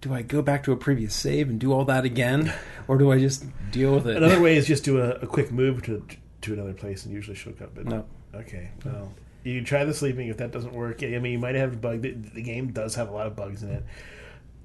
Do 0.00 0.14
I 0.14 0.22
go 0.22 0.42
back 0.42 0.62
to 0.64 0.72
a 0.72 0.76
previous 0.76 1.14
save 1.14 1.48
and 1.48 1.58
do 1.58 1.72
all 1.72 1.84
that 1.86 2.04
again, 2.04 2.52
or 2.86 2.98
do 2.98 3.10
I 3.10 3.18
just 3.18 3.44
deal 3.72 3.94
with 3.94 4.06
it? 4.06 4.16
Another 4.16 4.40
way 4.40 4.56
is 4.56 4.66
just 4.74 4.84
do 4.84 5.00
a, 5.00 5.10
a 5.16 5.26
quick 5.26 5.50
move 5.50 5.82
to 5.84 6.04
to 6.42 6.52
another 6.52 6.72
place, 6.74 7.04
and 7.04 7.12
usually 7.12 7.36
she'll 7.36 7.52
come. 7.52 7.70
But 7.74 7.86
No. 7.86 8.04
Okay, 8.34 8.70
well, 8.84 9.12
you 9.42 9.64
try 9.64 9.84
the 9.84 9.94
sleeping. 9.94 10.28
If 10.28 10.36
that 10.36 10.52
doesn't 10.52 10.72
work, 10.72 11.02
I 11.02 11.06
mean, 11.18 11.32
you 11.32 11.38
might 11.38 11.54
have 11.56 11.72
a 11.72 11.76
bug. 11.76 12.02
The, 12.02 12.12
the 12.12 12.42
game 12.42 12.72
does 12.72 12.94
have 12.94 13.08
a 13.08 13.12
lot 13.12 13.26
of 13.26 13.34
bugs 13.34 13.62
in 13.62 13.70
it. 13.70 13.84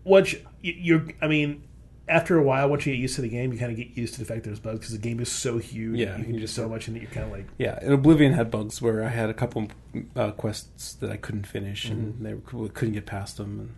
Once 0.03 0.33
you, 0.61 0.73
you're, 0.73 1.05
I 1.21 1.27
mean, 1.27 1.63
after 2.09 2.37
a 2.37 2.43
while, 2.43 2.69
once 2.69 2.85
you 2.85 2.93
get 2.93 2.99
used 2.99 3.15
to 3.15 3.21
the 3.21 3.29
game, 3.29 3.53
you 3.53 3.57
kind 3.57 3.71
of 3.71 3.77
get 3.77 3.95
used 3.97 4.13
to 4.15 4.19
the 4.19 4.25
fact 4.25 4.43
there's 4.43 4.59
bugs 4.59 4.79
because 4.79 4.91
the 4.91 4.97
game 4.97 5.19
is 5.21 5.31
so 5.31 5.57
huge. 5.57 5.97
Yeah, 5.97 6.17
you 6.17 6.25
can 6.25 6.33
you 6.35 6.39
do 6.41 6.47
so 6.47 6.67
much 6.67 6.87
in 6.89 6.95
it. 6.97 7.01
You're 7.01 7.11
kind 7.11 7.25
of 7.25 7.31
like, 7.31 7.47
Yeah, 7.57 7.79
and 7.81 7.93
Oblivion 7.93 8.33
had 8.33 8.51
bugs 8.51 8.81
where 8.81 9.01
I 9.03 9.07
had 9.07 9.29
a 9.29 9.33
couple 9.33 9.69
uh, 10.15 10.31
quests 10.31 10.93
that 10.95 11.09
I 11.09 11.15
couldn't 11.17 11.47
finish, 11.47 11.85
and 11.85 12.15
Mm-hmm. 12.15 12.23
they 12.65 12.69
couldn't 12.73 12.93
get 12.93 13.05
past 13.05 13.37
them. 13.37 13.59
And 13.61 13.69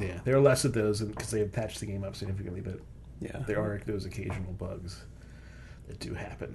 yeah, 0.00 0.20
there 0.24 0.36
are 0.36 0.40
less 0.40 0.64
of 0.64 0.72
those 0.72 1.00
because 1.00 1.30
they 1.30 1.40
have 1.40 1.52
patched 1.52 1.80
the 1.80 1.86
game 1.86 2.04
up 2.04 2.16
significantly, 2.16 2.60
but 2.60 2.80
yeah, 3.20 3.42
there 3.46 3.60
are 3.60 3.80
those 3.86 4.04
occasional 4.04 4.52
bugs 4.52 5.02
that 5.86 5.98
do 5.98 6.14
happen. 6.14 6.54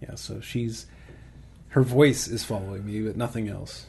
Yeah, 0.00 0.14
so 0.14 0.40
she's 0.40 0.86
her 1.68 1.82
voice 1.82 2.26
is 2.28 2.44
following 2.44 2.84
me, 2.86 3.00
but 3.00 3.16
nothing 3.16 3.48
else. 3.48 3.86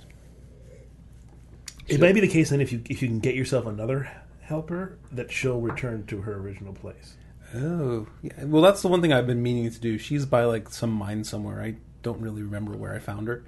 It 1.88 2.00
might 2.00 2.14
be 2.14 2.22
the 2.22 2.28
case 2.28 2.50
then 2.52 2.62
if 2.62 2.72
you 2.72 2.82
if 2.90 3.02
you 3.02 3.08
can 3.08 3.20
get 3.20 3.36
yourself 3.36 3.66
another 3.66 4.10
helper 4.42 4.98
that 5.12 5.32
she'll 5.32 5.62
return 5.62 6.06
to 6.08 6.22
her 6.22 6.36
original 6.36 6.74
place. 6.74 7.16
Oh, 7.54 8.08
yeah. 8.22 8.44
Well, 8.46 8.62
that's 8.62 8.82
the 8.82 8.88
one 8.88 9.02
thing 9.02 9.12
I've 9.12 9.28
been 9.28 9.44
meaning 9.44 9.70
to 9.70 9.80
do. 9.80 9.98
She's 9.98 10.26
by 10.26 10.46
like 10.46 10.70
some 10.70 10.92
mine 10.92 11.24
somewhere. 11.24 11.62
I 11.62 11.76
don't 12.02 12.22
really 12.22 12.44
remember 12.44 12.78
where 12.78 12.94
I 12.94 13.00
found 13.00 13.28
her, 13.28 13.44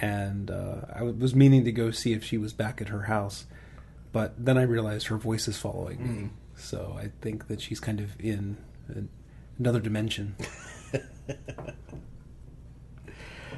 and 0.00 0.50
uh, 0.50 0.82
I 0.92 1.02
was 1.02 1.34
meaning 1.34 1.64
to 1.64 1.72
go 1.72 1.90
see 1.90 2.12
if 2.12 2.24
she 2.24 2.38
was 2.38 2.52
back 2.52 2.80
at 2.80 2.88
her 2.88 3.02
house, 3.02 3.46
but 4.16 4.32
then 4.42 4.56
I 4.56 4.62
realized 4.62 5.08
her 5.08 5.18
voice 5.18 5.46
is 5.46 5.58
following 5.58 5.98
me. 6.22 6.30
So 6.56 6.96
I 6.98 7.10
think 7.20 7.48
that 7.48 7.60
she's 7.60 7.80
kind 7.80 8.00
of 8.00 8.18
in 8.18 8.56
an- 8.88 9.10
another 9.58 9.78
dimension. 9.78 10.36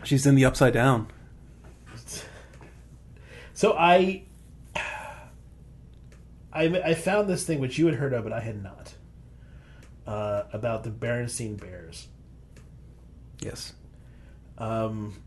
she's 0.03 0.27
in 0.27 0.35
the 0.35 0.45
upside 0.45 0.73
down. 0.73 1.07
So 3.55 3.75
I, 3.79 4.25
I, 6.53 6.53
I 6.53 6.95
found 6.95 7.29
this 7.29 7.45
thing 7.45 7.61
which 7.61 7.79
you 7.79 7.87
had 7.87 7.95
heard 7.95 8.13
of, 8.13 8.25
but 8.25 8.33
I 8.33 8.41
had 8.41 8.61
not, 8.61 8.95
uh, 10.09 10.43
about 10.53 10.83
the 10.83 10.91
Berenstein 10.91 11.57
Bears, 11.61 12.09
Yes. 13.41 13.75
um, 14.59 15.23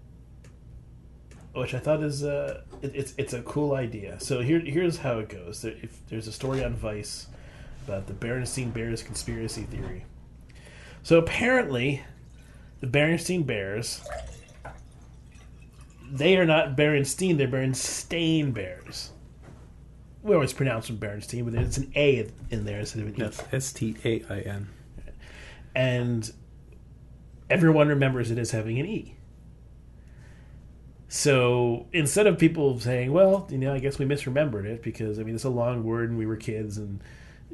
which 1.53 1.73
I 1.73 1.79
thought 1.79 2.03
is 2.03 2.23
uh, 2.23 2.61
it, 2.81 2.91
it's 2.95 3.13
it's 3.17 3.33
a 3.33 3.41
cool 3.41 3.73
idea. 3.73 4.19
So 4.19 4.41
here 4.41 4.59
here's 4.59 4.97
how 4.97 5.19
it 5.19 5.29
goes. 5.29 5.61
There, 5.61 5.75
if 5.81 6.05
there's 6.07 6.27
a 6.27 6.31
story 6.31 6.63
on 6.63 6.73
Vice 6.75 7.27
about 7.87 8.07
the 8.07 8.13
Berenstein 8.13 8.73
Bears 8.73 9.03
conspiracy 9.03 9.63
theory. 9.63 10.05
So 11.03 11.17
apparently, 11.17 12.03
the 12.79 12.87
Berenstein 12.87 13.45
Bears 13.45 14.01
they 16.11 16.37
are 16.37 16.45
not 16.45 16.75
Berenstein, 16.75 17.37
they're 17.37 17.47
Berenstain 17.47 18.53
Bears. 18.53 19.11
We 20.21 20.35
always 20.35 20.53
pronounce 20.53 20.87
them 20.87 20.97
Berenstein, 20.97 21.45
but 21.45 21.55
it's 21.55 21.77
an 21.77 21.91
A 21.95 22.29
in 22.51 22.65
there 22.65 22.79
instead 22.79 23.01
of 23.01 23.07
an 23.07 23.15
E. 23.15 23.17
That's 23.17 23.43
S 23.51 23.73
T 23.73 23.95
A 24.03 24.23
I 24.29 24.39
N. 24.41 24.67
And 25.73 26.31
everyone 27.49 27.87
remembers 27.87 28.29
it 28.29 28.37
as 28.37 28.51
having 28.51 28.77
an 28.77 28.85
E. 28.85 29.15
So 31.13 31.87
instead 31.91 32.25
of 32.25 32.39
people 32.39 32.79
saying, 32.79 33.11
well, 33.11 33.45
you 33.49 33.57
know, 33.57 33.73
I 33.73 33.79
guess 33.79 33.99
we 33.99 34.05
misremembered 34.05 34.63
it 34.63 34.81
because, 34.81 35.19
I 35.19 35.23
mean, 35.23 35.35
it's 35.35 35.43
a 35.43 35.49
long 35.49 35.83
word 35.83 36.09
and 36.09 36.17
we 36.17 36.25
were 36.25 36.37
kids 36.37 36.77
and 36.77 37.01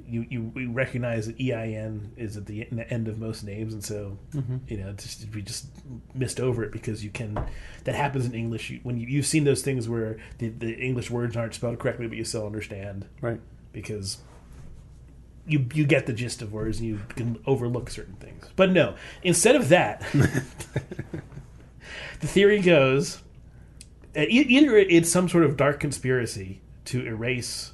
you, 0.08 0.28
you 0.30 0.52
we 0.54 0.68
recognize 0.68 1.26
that 1.26 1.42
EIN 1.42 2.12
is 2.18 2.38
at 2.38 2.46
the 2.46 2.68
en- 2.72 2.86
end 2.92 3.08
of 3.08 3.18
most 3.18 3.44
names. 3.44 3.74
And 3.74 3.84
so, 3.84 4.16
mm-hmm. 4.32 4.58
you 4.68 4.78
know, 4.78 4.94
just, 4.94 5.26
we 5.34 5.42
just 5.42 5.66
missed 6.14 6.40
over 6.40 6.64
it 6.64 6.72
because 6.72 7.04
you 7.04 7.10
can, 7.10 7.44
that 7.86 7.96
happens 7.96 8.28
in 8.28 8.36
English. 8.36 8.70
You, 8.70 8.80
when 8.84 9.00
you, 9.00 9.08
you've 9.08 9.26
seen 9.26 9.44
those 9.44 9.64
things 9.64 9.90
where 9.90 10.20
the, 10.38 10.50
the 10.50 10.76
English 10.76 11.10
words 11.10 11.36
aren't 11.36 11.56
spelled 11.56 11.80
correctly, 11.80 12.06
but 12.06 12.16
you 12.16 12.26
still 12.26 12.46
understand 12.46 13.08
Right. 13.22 13.42
because 13.74 14.20
you 15.48 15.66
you 15.74 15.88
get 15.88 16.06
the 16.06 16.14
gist 16.14 16.44
of 16.44 16.54
words 16.54 16.78
and 16.78 16.90
you 16.90 17.00
can 17.16 17.40
overlook 17.48 17.90
certain 17.90 18.18
things. 18.18 18.46
But 18.56 18.72
no, 18.72 18.94
instead 19.24 19.56
of 19.56 19.70
that, 19.70 20.02
the 20.12 20.44
theory 22.28 22.62
goes 22.62 23.24
either 24.18 24.78
it's 24.78 25.12
some 25.12 25.30
sort 25.30 25.44
of 25.44 25.58
dark 25.58 25.80
conspiracy 25.80 26.62
to 26.86 27.06
erase 27.06 27.74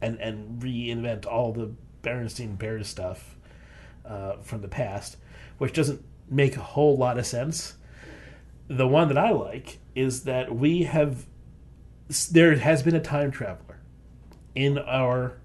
and 0.00 0.20
and 0.20 0.62
reinvent 0.62 1.26
all 1.26 1.52
the 1.52 1.72
Berenstein 2.02 2.58
Bears 2.58 2.88
stuff 2.88 3.36
uh, 4.04 4.36
from 4.42 4.60
the 4.60 4.68
past, 4.68 5.16
which 5.58 5.72
doesn't 5.72 6.04
make 6.28 6.56
a 6.56 6.60
whole 6.60 6.96
lot 6.96 7.18
of 7.18 7.26
sense. 7.26 7.74
The 8.68 8.86
one 8.86 9.08
that 9.08 9.18
I 9.18 9.30
like 9.30 9.78
is 9.94 10.24
that 10.24 10.54
we 10.54 10.84
have 10.84 11.26
there 12.30 12.54
has 12.56 12.82
been 12.82 12.94
a 12.94 13.00
time 13.00 13.30
traveler 13.30 13.80
in 14.54 14.78
our 14.78 15.38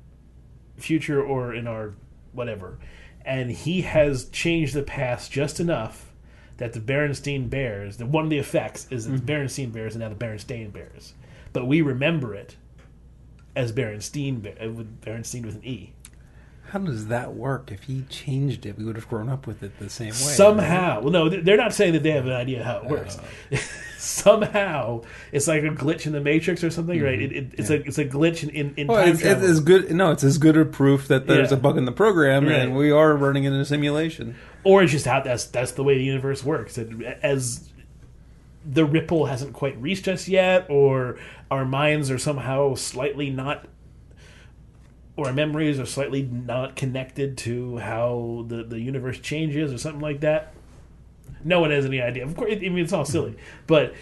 future 0.77 1.23
or 1.23 1.53
in 1.53 1.67
our 1.67 1.93
whatever, 2.31 2.79
and 3.23 3.51
he 3.51 3.81
has 3.81 4.29
changed 4.29 4.73
the 4.73 4.83
past 4.83 5.31
just 5.31 5.59
enough 5.59 6.12
that 6.57 6.73
the 6.73 6.79
Berenstein 6.79 7.49
Bears, 7.49 7.97
the 7.97 8.05
one 8.05 8.23
of 8.25 8.29
the 8.29 8.37
effects 8.37 8.87
is 8.91 9.07
that 9.07 9.25
the 9.25 9.33
Berenstein 9.33 9.71
Bears 9.71 9.95
are 9.95 9.99
now 9.99 10.09
the 10.09 10.15
Berenstain 10.15 10.71
Bears, 10.71 11.13
but 11.51 11.67
we 11.67 11.81
remember 11.81 12.33
it 12.33 12.55
as 13.55 13.71
Berenstein, 13.71 14.41
Bear- 14.41 14.57
uh, 14.61 14.69
with 14.71 15.01
Berenstein 15.01 15.45
with 15.45 15.55
an 15.55 15.65
E. 15.65 15.93
How 16.73 16.79
does 16.79 17.05
that 17.07 17.35
work? 17.35 17.71
If 17.71 17.83
he 17.83 18.01
changed 18.09 18.65
it, 18.65 18.79
we 18.79 18.83
would 18.83 18.95
have 18.95 19.07
grown 19.07 19.29
up 19.29 19.45
with 19.45 19.61
it 19.61 19.77
the 19.77 19.91
same 19.91 20.07
way. 20.07 20.13
Somehow, 20.13 21.01
well, 21.01 21.11
no, 21.11 21.29
they're 21.29 21.55
not 21.55 21.71
saying 21.71 21.93
that 21.93 22.01
they 22.01 22.09
have 22.09 22.25
an 22.25 22.31
idea 22.33 22.63
how 22.63 22.77
it 22.79 22.85
works. 22.85 23.19
Somehow, 23.99 25.03
it's 25.31 25.47
like 25.47 25.61
a 25.63 25.67
glitch 25.69 26.07
in 26.07 26.13
the 26.13 26.19
Matrix 26.19 26.63
or 26.63 26.71
something, 26.71 26.99
right? 26.99 27.19
Mm-hmm. 27.19 27.35
It, 27.35 27.43
it, 27.43 27.53
it's 27.59 27.69
a 27.69 27.75
it's 27.75 27.97
a 27.99 28.05
glitch 28.05 28.41
in 28.41 28.49
in, 28.49 28.73
in 28.75 28.87
Well, 28.87 28.97
time 29.03 29.13
it's, 29.13 29.21
it's 29.21 29.43
as 29.43 29.59
good. 29.59 29.91
No, 29.91 30.09
it's 30.11 30.23
as 30.23 30.39
good 30.39 30.57
a 30.57 30.65
proof 30.65 31.07
that 31.09 31.27
there's 31.27 31.51
Yeah. 31.51 31.57
a 31.57 31.59
bug 31.59 31.77
in 31.77 31.85
the 31.85 31.91
program, 31.91 32.47
and 32.49 32.75
we 32.75 32.89
are 32.91 33.15
running 33.15 33.43
in 33.43 33.53
a 33.53 33.65
simulation. 33.65 34.35
or 34.63 34.81
it's 34.81 34.91
just 34.91 35.05
how 35.05 35.19
that's 35.21 35.45
that's 35.45 35.73
the 35.73 35.83
way 35.83 35.97
the 35.97 36.03
universe 36.03 36.43
works. 36.43 36.77
It, 36.79 36.89
as 37.21 37.69
the 38.65 38.83
ripple 38.85 39.27
hasn't 39.27 39.53
quite 39.53 39.79
reached 39.81 40.07
us 40.07 40.27
yet, 40.27 40.65
or 40.69 41.17
our 41.51 41.65
minds 41.65 42.09
are 42.09 42.17
somehow 42.17 42.73
slightly 42.75 43.29
not, 43.29 43.65
or 45.15 45.27
our 45.27 45.33
memories 45.33 45.79
are 45.79 45.85
slightly 45.85 46.23
not 46.23 46.75
connected 46.75 47.37
to 47.37 47.77
how 47.77 48.45
the, 48.47 48.63
the 48.63 48.79
universe 48.79 49.19
changes, 49.19 49.71
or 49.71 49.77
something 49.77 50.01
like 50.01 50.21
that. 50.21 50.53
No 51.43 51.59
one 51.59 51.71
has 51.71 51.85
any 51.85 52.01
idea. 52.01 52.23
Of 52.23 52.35
course, 52.35 52.51
I 52.53 52.55
mean, 52.55 52.79
it's 52.79 52.93
all 52.93 53.05
silly, 53.05 53.31
hmm. 53.31 53.37
but 53.67 53.93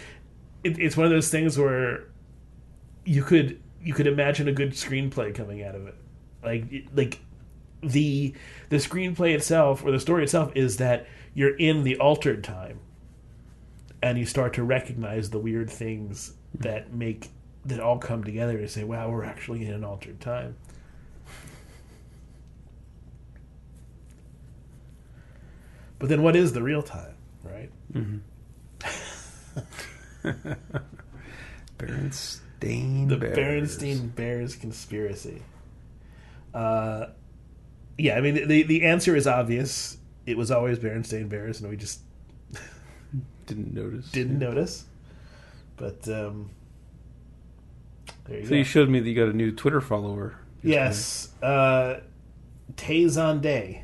it, 0.64 0.78
it's 0.78 0.96
one 0.96 1.06
of 1.06 1.12
those 1.12 1.28
things 1.28 1.58
where 1.58 2.04
you 3.04 3.22
could 3.22 3.60
you 3.82 3.92
could 3.92 4.06
imagine 4.06 4.48
a 4.48 4.52
good 4.52 4.70
screenplay 4.70 5.34
coming 5.34 5.62
out 5.62 5.74
of 5.74 5.86
it, 5.86 5.94
like 6.42 6.86
like 6.94 7.20
the 7.82 8.32
the 8.68 8.76
screenplay 8.76 9.34
itself 9.34 9.84
or 9.84 9.90
the 9.90 10.00
story 10.00 10.22
itself 10.22 10.52
is 10.54 10.76
that 10.78 11.06
you're 11.34 11.56
in 11.56 11.82
the 11.82 11.98
altered 11.98 12.44
time 12.44 12.78
and 14.02 14.18
you 14.18 14.26
start 14.26 14.52
to 14.54 14.62
recognize 14.62 15.30
the 15.30 15.38
weird 15.38 15.68
things 15.68 16.34
hmm. 16.56 16.62
that 16.62 16.92
make 16.94 17.28
that 17.64 17.80
all 17.80 17.98
come 17.98 18.24
together 18.24 18.58
to 18.58 18.68
say 18.68 18.84
wow 18.84 19.08
we're 19.08 19.24
actually 19.24 19.64
in 19.64 19.72
an 19.72 19.84
altered 19.84 20.20
time 20.20 20.56
but 26.02 26.08
then 26.08 26.20
what 26.22 26.34
is 26.34 26.52
the 26.52 26.62
real 26.62 26.82
time 26.82 27.14
right 27.44 27.70
Berenstain. 31.78 33.08
the 33.08 33.16
Bears. 33.16 33.78
Berenstein 33.78 34.14
Bears 34.14 34.56
conspiracy. 34.56 35.42
Uh, 36.54 37.06
yeah, 37.98 38.16
I 38.16 38.20
mean 38.20 38.46
the 38.48 38.62
the 38.62 38.84
answer 38.84 39.16
is 39.16 39.26
obvious. 39.26 39.96
It 40.26 40.36
was 40.36 40.50
always 40.50 40.78
Berenstain 40.78 41.28
Bears, 41.28 41.60
and 41.60 41.70
we 41.70 41.76
just 41.76 42.00
didn't 43.46 43.74
notice. 43.74 44.10
didn't 44.10 44.38
notice. 44.38 44.84
But 45.76 46.06
um, 46.08 46.50
there 48.26 48.38
you 48.38 48.44
So 48.44 48.50
go. 48.50 48.56
you 48.56 48.64
showed 48.64 48.88
me 48.88 49.00
that 49.00 49.08
you 49.08 49.14
got 49.16 49.28
a 49.32 49.36
new 49.36 49.50
Twitter 49.52 49.80
follower. 49.80 50.36
yes, 50.62 51.30
uh, 51.42 52.00
Tay 52.76 53.04
Zonday. 53.04 53.82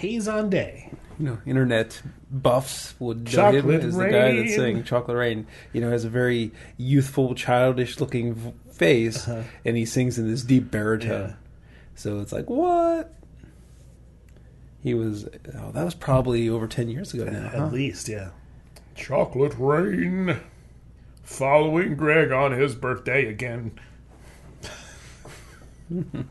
Tay 0.00 0.16
Zonday. 0.16 0.92
You 1.18 1.26
know, 1.26 1.38
internet 1.44 2.00
buffs 2.30 2.94
would 2.98 3.24
know 3.26 3.30
Chocolate 3.30 3.64
him 3.82 3.88
as 3.88 3.96
the 3.96 4.04
guy 4.04 4.10
that's 4.10 4.34
Rain. 4.36 4.56
saying 4.56 4.84
"Chocolate 4.84 5.16
Rain." 5.18 5.46
You 5.74 5.82
know, 5.82 5.90
has 5.90 6.06
a 6.06 6.08
very 6.08 6.52
youthful, 6.78 7.34
childish-looking 7.34 8.54
face, 8.72 9.28
Uh-huh. 9.28 9.42
and 9.66 9.76
he 9.76 9.84
sings 9.84 10.18
in 10.18 10.30
this 10.30 10.42
deep 10.42 10.70
baritone. 10.70 11.30
Yeah. 11.30 11.34
So 11.94 12.20
it's 12.20 12.32
like, 12.32 12.48
what? 12.48 13.12
He 14.82 14.94
was. 14.94 15.26
Oh, 15.54 15.72
that 15.72 15.84
was 15.84 15.94
probably 15.94 16.48
over 16.48 16.66
ten 16.66 16.88
years 16.88 17.12
ago 17.12 17.24
now. 17.24 17.46
At 17.48 17.54
huh? 17.54 17.66
least, 17.66 18.08
yeah. 18.08 18.30
Chocolate 18.94 19.54
Rain. 19.58 20.38
Following 21.22 21.96
Greg 21.96 22.32
on 22.32 22.52
his 22.52 22.74
birthday 22.74 23.26
again. 23.26 23.78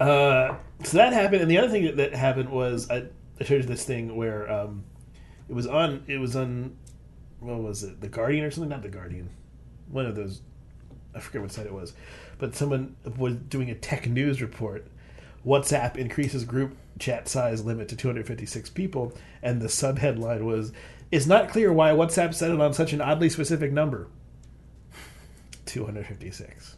uh, 0.00 0.56
so 0.84 0.96
that 0.96 1.12
happened, 1.12 1.42
and 1.42 1.50
the 1.50 1.58
other 1.58 1.68
thing 1.68 1.84
that, 1.84 1.96
that 1.96 2.14
happened 2.14 2.50
was 2.50 2.88
I, 2.90 3.04
I 3.40 3.44
showed 3.44 3.62
you 3.62 3.62
this 3.62 3.84
thing 3.84 4.16
where 4.16 4.50
um, 4.50 4.84
it 5.48 5.54
was 5.54 5.66
on. 5.66 6.04
It 6.06 6.18
was 6.18 6.36
on. 6.36 6.76
What 7.40 7.58
was 7.58 7.82
it? 7.82 8.00
The 8.00 8.08
Guardian 8.08 8.44
or 8.44 8.50
something? 8.50 8.70
Not 8.70 8.82
the 8.82 8.88
Guardian. 8.88 9.30
One 9.90 10.06
of 10.06 10.14
those. 10.14 10.42
I 11.14 11.20
forget 11.20 11.42
what 11.42 11.50
site 11.50 11.66
it 11.66 11.72
was, 11.72 11.94
but 12.38 12.54
someone 12.54 12.96
was 13.16 13.34
doing 13.34 13.70
a 13.70 13.74
tech 13.74 14.06
news 14.08 14.40
report. 14.40 14.86
WhatsApp 15.44 15.96
increases 15.96 16.44
group 16.44 16.76
chat 16.98 17.28
size 17.28 17.64
limit 17.64 17.88
to 17.88 17.96
256 17.96 18.70
people, 18.70 19.12
and 19.42 19.60
the 19.60 19.68
sub 19.68 19.98
headline 19.98 20.44
was, 20.44 20.72
"It's 21.10 21.26
not 21.26 21.48
clear 21.48 21.72
why 21.72 21.90
WhatsApp 21.90 22.34
set 22.34 22.50
it 22.50 22.60
on 22.60 22.72
such 22.72 22.92
an 22.92 23.00
oddly 23.00 23.30
specific 23.30 23.72
number." 23.72 24.06
256. 25.66 26.76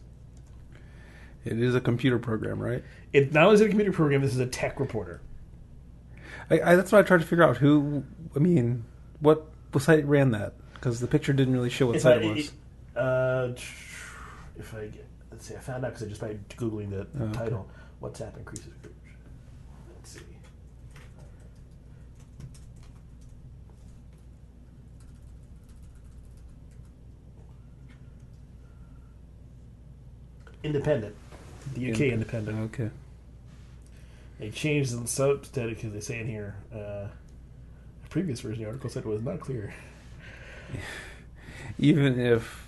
It 1.43 1.59
is 1.59 1.73
a 1.75 1.81
computer 1.81 2.19
program, 2.19 2.59
right? 2.59 2.83
It 3.13 3.33
not 3.33 3.43
only 3.45 3.55
is 3.55 3.61
it 3.61 3.65
a 3.65 3.69
computer 3.69 3.91
program, 3.91 4.21
this 4.21 4.33
is 4.33 4.39
a 4.39 4.45
tech 4.45 4.79
reporter. 4.79 5.21
I, 6.49 6.61
I, 6.61 6.75
that's 6.75 6.91
what 6.91 6.99
I 6.99 7.01
tried 7.03 7.21
to 7.21 7.25
figure 7.25 7.43
out. 7.43 7.57
Who? 7.57 8.03
I 8.35 8.39
mean, 8.39 8.85
what, 9.19 9.45
what 9.71 9.81
site 9.83 10.05
ran 10.05 10.31
that? 10.31 10.53
Because 10.73 10.99
the 10.99 11.07
picture 11.07 11.33
didn't 11.33 11.53
really 11.53 11.69
show 11.69 11.87
what 11.87 11.95
If 11.97 12.01
site 12.03 12.21
I, 12.21 12.25
it 12.25 12.35
was. 12.35 12.51
uh, 12.95 13.53
if 14.59 14.73
I 14.75 14.87
get, 14.87 15.05
let's 15.31 15.47
see, 15.47 15.55
I 15.55 15.59
found 15.59 15.83
out 15.85 15.93
because 15.93 16.05
I 16.05 16.09
just 16.09 16.21
by 16.21 16.35
googling 16.57 16.89
the, 16.91 17.07
the 17.13 17.23
Oh, 17.23 17.27
okay. 17.29 17.33
title, 17.39 17.67
WhatsApp 18.01 18.37
increases 18.37 18.67
group. 18.81 18.95
Let's 19.95 20.11
see. 20.11 20.19
Independent, 30.63 31.15
the 31.73 31.91
UK 31.91 32.01
Independent. 32.01 32.57
Independent. 32.57 32.73
Okay. 32.73 32.89
They 34.39 34.49
changed 34.49 34.91
the 34.91 35.07
substead 35.07 35.69
because 35.69 35.93
they 35.93 35.99
say 35.99 36.19
in 36.19 36.27
here. 36.27 36.55
Uh, 36.73 37.07
the 38.01 38.09
previous 38.09 38.41
version 38.41 38.63
of 38.63 38.65
the 38.65 38.65
article 38.67 38.89
said 38.89 39.03
it 39.03 39.09
was 39.09 39.21
not 39.21 39.39
clear. 39.39 39.73
even 41.77 42.19
if 42.19 42.67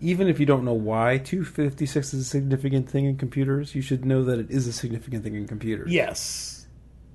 even 0.00 0.28
if 0.28 0.38
you 0.38 0.46
don't 0.46 0.64
know 0.64 0.74
why 0.74 1.18
256 1.18 2.14
is 2.14 2.20
a 2.20 2.24
significant 2.24 2.88
thing 2.88 3.06
in 3.06 3.16
computers, 3.16 3.74
you 3.74 3.82
should 3.82 4.04
know 4.04 4.24
that 4.24 4.38
it 4.38 4.50
is 4.50 4.66
a 4.66 4.72
significant 4.72 5.24
thing 5.24 5.34
in 5.34 5.46
computers. 5.46 5.90
Yes. 5.90 6.66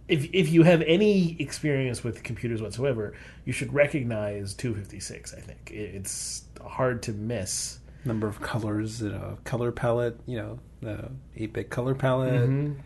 If 0.07 0.29
if 0.33 0.49
you 0.49 0.63
have 0.63 0.81
any 0.83 1.35
experience 1.39 2.03
with 2.03 2.23
computers 2.23 2.61
whatsoever, 2.61 3.13
you 3.45 3.53
should 3.53 3.73
recognize 3.73 4.53
256. 4.53 5.33
I 5.33 5.39
think 5.39 5.71
it's 5.71 6.43
hard 6.63 7.03
to 7.03 7.13
miss. 7.13 7.79
Number 8.03 8.27
of 8.27 8.41
colors, 8.41 9.01
in 9.01 9.11
a 9.13 9.37
color 9.43 9.71
palette, 9.71 10.19
you 10.25 10.37
know, 10.37 10.59
the 10.81 11.11
8-bit 11.37 11.69
color 11.69 11.93
palette, 11.93 12.49
Mm-hmm. 12.49 12.79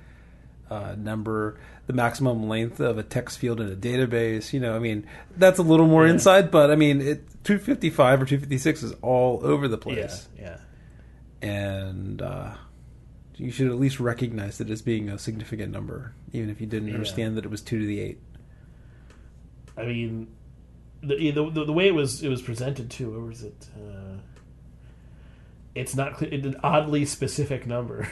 uh, 0.74 0.96
number, 0.98 1.58
the 1.88 1.94
maximum 1.94 2.50
length 2.50 2.80
of 2.82 2.98
a 2.98 3.04
text 3.04 3.38
field 3.40 3.62
in 3.62 3.72
a 3.72 3.76
database. 3.76 4.52
You 4.52 4.60
know, 4.60 4.76
I 4.76 4.80
mean, 4.80 5.08
that's 5.38 5.58
a 5.60 5.64
little 5.64 5.88
more 5.88 6.06
Yeah. 6.06 6.14
inside, 6.14 6.52
but 6.52 6.70
I 6.72 6.76
mean, 6.76 7.00
it 7.02 7.24
255 7.46 8.22
or 8.24 8.26
256 8.26 8.84
is 8.84 8.92
all 9.02 9.40
over 9.44 9.68
the 9.68 9.78
place. 9.78 10.28
yeah. 10.38 10.58
and 11.42 12.22
uh, 12.22 12.56
you 13.36 13.52
should 13.52 13.68
at 13.68 13.76
least 13.80 14.00
recognize 14.00 14.60
it 14.60 14.70
as 14.70 14.82
being 14.82 15.10
a 15.10 15.18
significant 15.20 15.72
number, 15.72 16.14
even 16.34 16.50
if 16.50 16.60
you 16.60 16.68
didn't 16.68 16.88
Yeah. 16.90 16.96
understand 16.96 17.38
that 17.38 17.46
it 17.46 17.52
was 17.52 17.62
two 17.62 17.80
to 17.80 17.86
the 17.86 18.00
eight. 18.00 18.20
I 19.78 19.86
mean, 19.86 20.28
the, 21.02 21.32
the 21.32 21.50
the 21.52 21.66
the 21.66 21.74
way 21.74 21.88
it 21.88 21.94
was 21.94 22.24
it 22.24 22.30
was 22.30 22.42
presented 22.42 22.90
too. 22.90 23.12
Where 23.12 23.20
was 23.22 23.44
it? 23.44 23.68
Uh, 23.78 24.18
it's 25.76 25.96
not 25.96 26.16
clear. 26.16 26.34
It's 26.34 26.48
an 26.48 26.56
oddly 26.64 27.06
specific 27.06 27.68
number. 27.68 28.10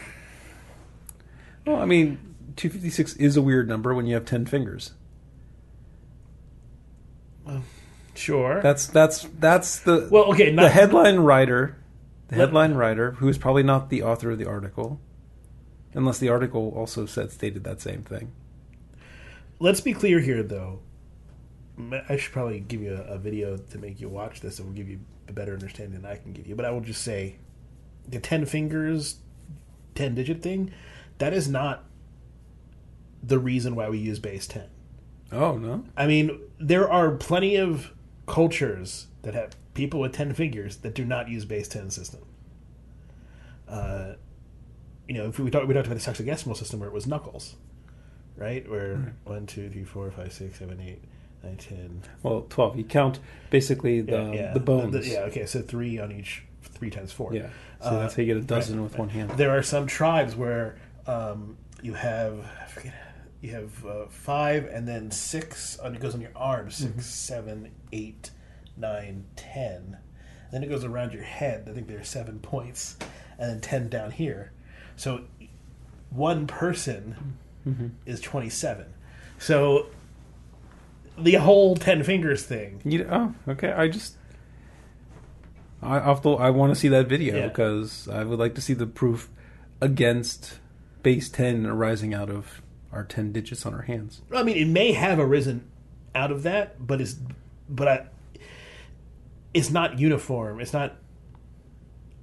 Well, 1.66 1.78
I 1.78 1.86
mean, 1.86 2.36
two 2.56 2.70
fifty 2.70 2.90
six 2.90 3.16
is 3.16 3.36
a 3.38 3.42
weird 3.42 3.68
number 3.68 3.96
when 3.96 4.06
you 4.06 4.14
have 4.14 4.26
ten 4.26 4.46
fingers. 4.46 4.92
Sure. 8.16 8.62
That's 8.62 8.86
that's 8.88 9.28
that's 9.40 9.80
the 9.80 10.08
well, 10.12 10.26
okay. 10.26 10.52
Not, 10.52 10.64
the 10.64 10.70
headline 10.70 11.18
writer, 11.18 11.78
the 12.28 12.36
headline 12.36 12.76
writer, 12.76 13.14
who 13.14 13.28
is 13.28 13.38
probably 13.38 13.64
not 13.64 13.90
the 13.90 14.04
author 14.04 14.32
of 14.32 14.38
the 14.38 14.46
article, 14.46 15.02
unless 15.94 16.20
the 16.20 16.30
article 16.30 16.72
also 16.76 17.06
said 17.06 17.32
stated 17.32 17.64
that 17.64 17.82
same 17.82 18.04
thing. 18.04 18.32
Let's 19.60 19.82
be 19.82 19.94
clear 19.94 20.20
here, 20.20 20.44
though. 20.44 20.82
I 22.08 22.18
should 22.18 22.34
probably 22.34 22.60
give 22.60 22.82
you 22.82 22.94
a, 22.94 23.14
a 23.14 23.18
video 23.18 23.58
to 23.58 23.78
make 23.80 24.00
you 24.00 24.10
watch 24.10 24.42
this. 24.42 24.60
It 24.60 24.66
will 24.66 24.74
give 24.74 24.90
you 24.90 25.00
a 25.28 25.34
better 25.34 25.54
understanding 25.54 26.00
than 26.00 26.10
I 26.10 26.18
can 26.18 26.34
give 26.34 26.46
you. 26.46 26.56
But 26.56 26.66
I 26.66 26.72
will 26.72 26.82
just 26.82 27.02
say, 27.02 27.38
the 28.08 28.20
ten 28.20 28.46
fingers, 28.46 29.18
ten 29.96 30.16
digit 30.16 30.42
thing, 30.42 30.72
that 31.18 31.34
is 31.34 31.48
not 31.48 31.86
the 33.22 33.40
reason 33.40 33.76
why 33.76 33.90
we 33.90 33.98
use 33.98 34.20
base 34.20 34.48
ten. 34.48 34.68
Oh 35.32 35.58
no, 35.58 35.86
I 35.98 36.06
mean, 36.08 36.40
there 36.60 36.90
are 36.92 37.12
plenty 37.12 37.56
of 37.56 37.92
cultures 38.28 39.08
that 39.24 39.34
have 39.34 39.56
people 39.74 40.00
with 40.00 40.14
ten 40.14 40.34
fingers 40.34 40.78
that 40.78 40.94
do 40.94 41.06
not 41.06 41.30
use 41.30 41.46
base 41.46 41.68
ten 41.68 41.90
system. 41.90 42.22
Uh, 43.68 44.14
you 45.08 45.16
know, 45.16 45.28
if 45.28 45.40
we 45.40 45.50
talked, 45.50 45.68
we 45.68 45.74
talked 45.74 45.88
about 45.88 46.00
the 46.00 46.12
hexadecimal 46.12 46.56
system 46.56 46.80
where 46.80 46.90
it 46.90 46.94
was 46.94 47.08
knuckles, 47.08 47.56
right? 48.38 48.70
Where 48.70 49.16
one, 49.24 49.46
two, 49.48 49.70
three, 49.70 49.84
four, 49.84 50.12
five, 50.12 50.32
six, 50.32 50.60
seven, 50.60 50.80
eight, 50.80 51.02
nine, 51.44 51.58
ten. 51.58 52.04
well 52.22 52.46
twelve. 52.50 52.78
You 52.78 52.84
count 52.84 53.20
basically 53.50 54.02
the 54.02 54.52
the 54.54 54.60
bones. 54.60 55.12
yeah, 55.12 55.22
okay, 55.22 55.46
so 55.46 55.62
three 55.62 55.98
on 56.00 56.12
each, 56.12 56.44
three 56.64 56.90
times 56.90 57.12
four. 57.12 57.34
Yeah. 57.34 57.50
So 57.82 57.90
Uh, 57.90 58.00
that's 58.00 58.16
how 58.16 58.22
you 58.22 58.28
get 58.34 58.38
a 58.38 58.42
dozen 58.46 58.78
right, 58.78 58.84
with 58.84 58.94
right. 58.94 59.00
one 59.00 59.10
hand. 59.10 59.32
There 59.32 59.52
are 59.52 59.64
some 59.64 59.88
tribes 59.88 60.36
where 60.36 60.78
um, 61.08 61.58
you 61.82 61.94
have 61.94 62.40
I 62.62 62.66
forget 62.66 62.94
you 63.42 63.52
have 63.52 63.86
uh, 63.86 64.06
five 64.08 64.66
and 64.66 64.88
then 64.88 65.12
six 65.12 65.78
on 65.80 65.94
it 65.96 66.02
goes 66.02 66.16
on 66.16 66.22
your 66.22 66.32
arm 66.36 66.72
6 66.72 66.90
Mm-hmm. 66.90 67.00
seven, 67.02 67.72
eight, 67.92 68.32
nine, 68.78 69.26
ten. 69.36 69.98
Then 70.52 70.64
it 70.64 70.70
goes 70.70 70.84
around 70.86 71.14
your 71.14 71.24
head. 71.24 71.68
I 71.70 71.74
think 71.74 71.88
there 71.88 72.00
are 72.00 72.04
seven 72.04 72.40
points, 72.40 72.96
and 73.40 73.50
then 73.52 73.60
ten 73.62 73.90
down 73.90 74.12
here. 74.12 74.52
So 74.96 75.22
one 76.10 76.48
person 76.48 77.38
Mm-hmm. 77.68 77.88
is 78.06 78.20
twenty 78.22 78.50
seven. 78.50 78.86
So 79.40 79.88
the 81.18 81.34
whole 81.34 81.76
ten 81.76 82.04
fingers 82.04 82.44
thing. 82.44 82.82
You, 82.86 83.08
oh, 83.10 83.34
okay. 83.48 83.72
I 83.72 83.88
just 83.88 84.16
I 85.84 86.00
have 86.00 86.22
to- 86.24 86.36
I 86.38 86.50
want 86.50 86.74
to 86.74 86.80
see 86.80 86.88
that 86.90 87.08
video 87.08 87.38
Yeah. 87.38 87.48
because 87.48 88.08
I 88.08 88.24
would 88.24 88.40
like 88.40 88.56
to 88.56 88.62
see 88.62 88.74
the 88.74 88.86
proof 88.88 89.30
against 89.82 90.60
base 91.04 91.30
ten 91.30 91.66
arising 91.66 92.14
out 92.14 92.30
of 92.30 92.62
our 92.92 93.04
ten 93.04 93.32
digits 93.32 93.66
on 93.66 93.74
our 93.74 93.82
hands. 93.84 94.22
I 94.34 94.44
mean, 94.44 94.58
it 94.58 94.68
may 94.68 94.94
have 94.94 95.20
arisen 95.20 95.64
out 96.16 96.32
of 96.32 96.44
that, 96.44 96.86
but 96.86 97.02
it's 97.02 97.16
but 97.70 97.88
I, 97.88 98.06
it's 99.54 99.70
not 99.72 100.00
uniform. 100.00 100.60
It's 100.60 100.74
not 100.74 100.96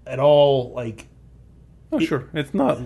at 0.06 0.18
all 0.18 0.72
like 0.72 1.06
Oh, 1.92 1.98
sure. 1.98 2.28
It's 2.32 2.54
not. 2.54 2.78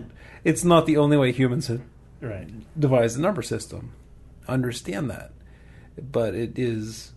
It's 0.45 0.65
not 0.65 0.87
the 0.87 0.97
only 0.97 1.17
way 1.19 1.31
humans 1.33 1.67
have 1.69 1.83
right. 2.23 2.49
devised 2.79 3.17
the 3.19 3.23
number 3.23 3.43
system. 3.43 3.93
Understand 4.49 5.11
that, 5.11 5.33
but 6.11 6.35
it 6.35 6.59
is 6.59 7.13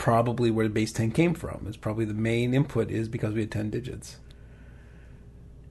probably 0.00 0.50
where 0.50 0.66
the 0.66 0.72
base 0.72 0.92
ten 0.92 1.10
came 1.10 1.34
from. 1.34 1.66
It's 1.68 1.76
probably 1.76 2.06
the 2.06 2.14
main 2.14 2.54
input 2.54 2.90
is 2.90 3.06
because 3.06 3.34
we 3.34 3.40
had 3.40 3.50
ten 3.50 3.68
digits. 3.68 4.16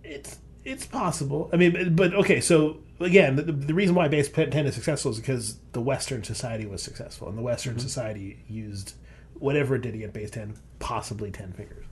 It's 0.03 0.37
it's 0.63 0.85
possible. 0.85 1.49
I 1.51 1.57
mean, 1.57 1.95
but 1.95 2.13
okay. 2.13 2.39
So 2.39 2.77
again, 2.99 3.37
the, 3.37 3.43
the 3.43 3.73
reason 3.73 3.95
why 3.95 4.07
base 4.07 4.29
ten 4.29 4.67
is 4.67 4.75
successful 4.75 5.11
is 5.11 5.17
because 5.17 5.57
the 5.71 5.81
Western 5.81 6.23
society 6.23 6.67
was 6.67 6.83
successful, 6.83 7.27
and 7.27 7.37
the 7.37 7.41
Western 7.41 7.73
mm-hmm. 7.73 7.81
society 7.81 8.43
used 8.47 8.93
whatever 9.33 9.75
it 9.75 9.81
did 9.81 9.93
to 9.93 9.97
get 9.97 10.13
base 10.13 10.29
ten, 10.29 10.53
possibly 10.77 11.31
ten 11.31 11.51
figures. 11.51 11.87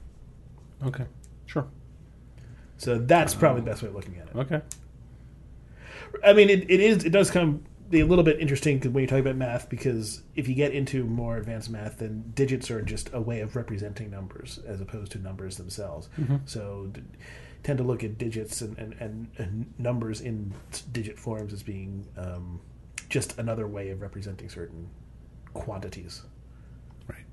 Okay. 0.86 1.06
Sure. 1.46 1.66
So 2.76 2.98
that's 2.98 3.34
probably 3.34 3.62
uh, 3.62 3.64
the 3.64 3.70
best 3.72 3.82
way 3.82 3.88
of 3.88 3.96
looking 3.96 4.16
at 4.18 4.28
it. 4.28 4.36
Okay. 4.36 4.60
I 6.24 6.34
mean, 6.34 6.50
it, 6.50 6.70
it 6.70 6.78
is. 6.78 7.04
It 7.04 7.10
does 7.10 7.32
come 7.32 7.64
be 7.64 7.67
a 7.92 8.02
little 8.02 8.24
bit 8.24 8.38
interesting 8.40 8.80
when 8.80 9.02
you 9.02 9.08
talk 9.08 9.20
about 9.20 9.36
math, 9.36 9.68
because 9.68 10.22
if 10.34 10.48
you 10.48 10.54
get 10.54 10.72
into 10.72 11.04
more 11.04 11.36
advanced 11.36 11.70
math, 11.70 11.98
then 11.98 12.32
digits 12.34 12.70
are 12.70 12.82
just 12.82 13.10
a 13.12 13.20
way 13.20 13.40
of 13.40 13.56
representing 13.56 14.10
numbers 14.10 14.58
as 14.66 14.80
opposed 14.80 15.12
to 15.12 15.18
numbers 15.18 15.56
themselves. 15.56 16.08
So, 16.44 16.88
d- 16.92 17.02
tend 17.62 17.78
to 17.78 17.84
look 17.84 18.04
at 18.04 18.18
digits 18.18 18.60
and, 18.60 18.78
and, 18.78 18.94
and, 19.00 19.28
and 19.38 19.74
numbers 19.78 20.20
in 20.20 20.52
digit 20.92 21.18
forms 21.18 21.52
as 21.52 21.62
being 21.62 22.06
um, 22.16 22.60
just 23.08 23.38
another 23.38 23.66
way 23.66 23.90
of 23.90 24.00
representing 24.00 24.48
certain 24.48 24.88
quantities. 25.54 26.22
Right. 27.08 27.24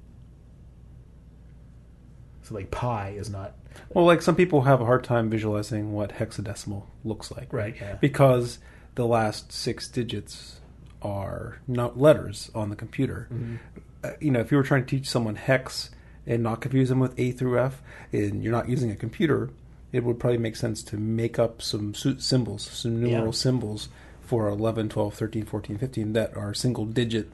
So, 2.43 2.55
like 2.55 2.71
pi 2.71 3.09
is 3.09 3.29
not 3.29 3.55
Well, 3.89 4.05
like 4.05 4.21
some 4.21 4.35
people 4.35 4.61
have 4.61 4.81
a 4.81 4.85
hard 4.85 5.03
time 5.03 5.29
visualizing 5.29 5.93
what 5.93 6.11
hexadecimal 6.11 6.83
looks 7.03 7.31
like, 7.31 7.51
Right, 7.51 7.75
yeah. 7.79 7.95
Because 7.95 8.59
the 8.95 9.05
last 9.05 9.51
six 9.51 9.87
digits 9.87 10.59
are 11.01 11.59
not 11.67 11.99
letters 11.99 12.49
on 12.55 12.69
the 12.69 12.75
computer. 12.75 13.27
Mm-hmm. 13.31 13.55
Uh, 14.03 14.11
you 14.19 14.31
know, 14.31 14.39
if 14.39 14.51
you 14.51 14.57
were 14.57 14.63
trying 14.63 14.85
to 14.85 14.89
teach 14.97 15.09
someone 15.09 15.35
hex 15.35 15.89
and 16.25 16.41
not 16.41 16.61
confuse 16.61 16.89
them 16.89 16.99
with 16.99 17.17
A 17.19 17.31
through 17.31 17.59
F, 17.59 17.81
and 18.11 18.43
you're 18.43 18.51
not 18.51 18.67
using 18.69 18.89
a 18.91 18.95
computer, 18.95 19.51
it 19.91 20.03
would 20.03 20.19
probably 20.19 20.37
make 20.39 20.55
sense 20.55 20.81
to 20.83 20.97
make 20.97 21.37
up 21.37 21.61
some 21.61 21.93
symbols, 21.93 22.63
some 22.63 22.99
numeral 23.01 23.25
Yeah. 23.27 23.31
symbols 23.31 23.89
for 24.21 24.47
11, 24.49 24.89
12, 24.89 25.13
13, 25.13 25.45
14, 25.45 25.77
15 25.77 26.13
that 26.13 26.35
are 26.35 26.53
single 26.53 26.85
digit 26.85 27.31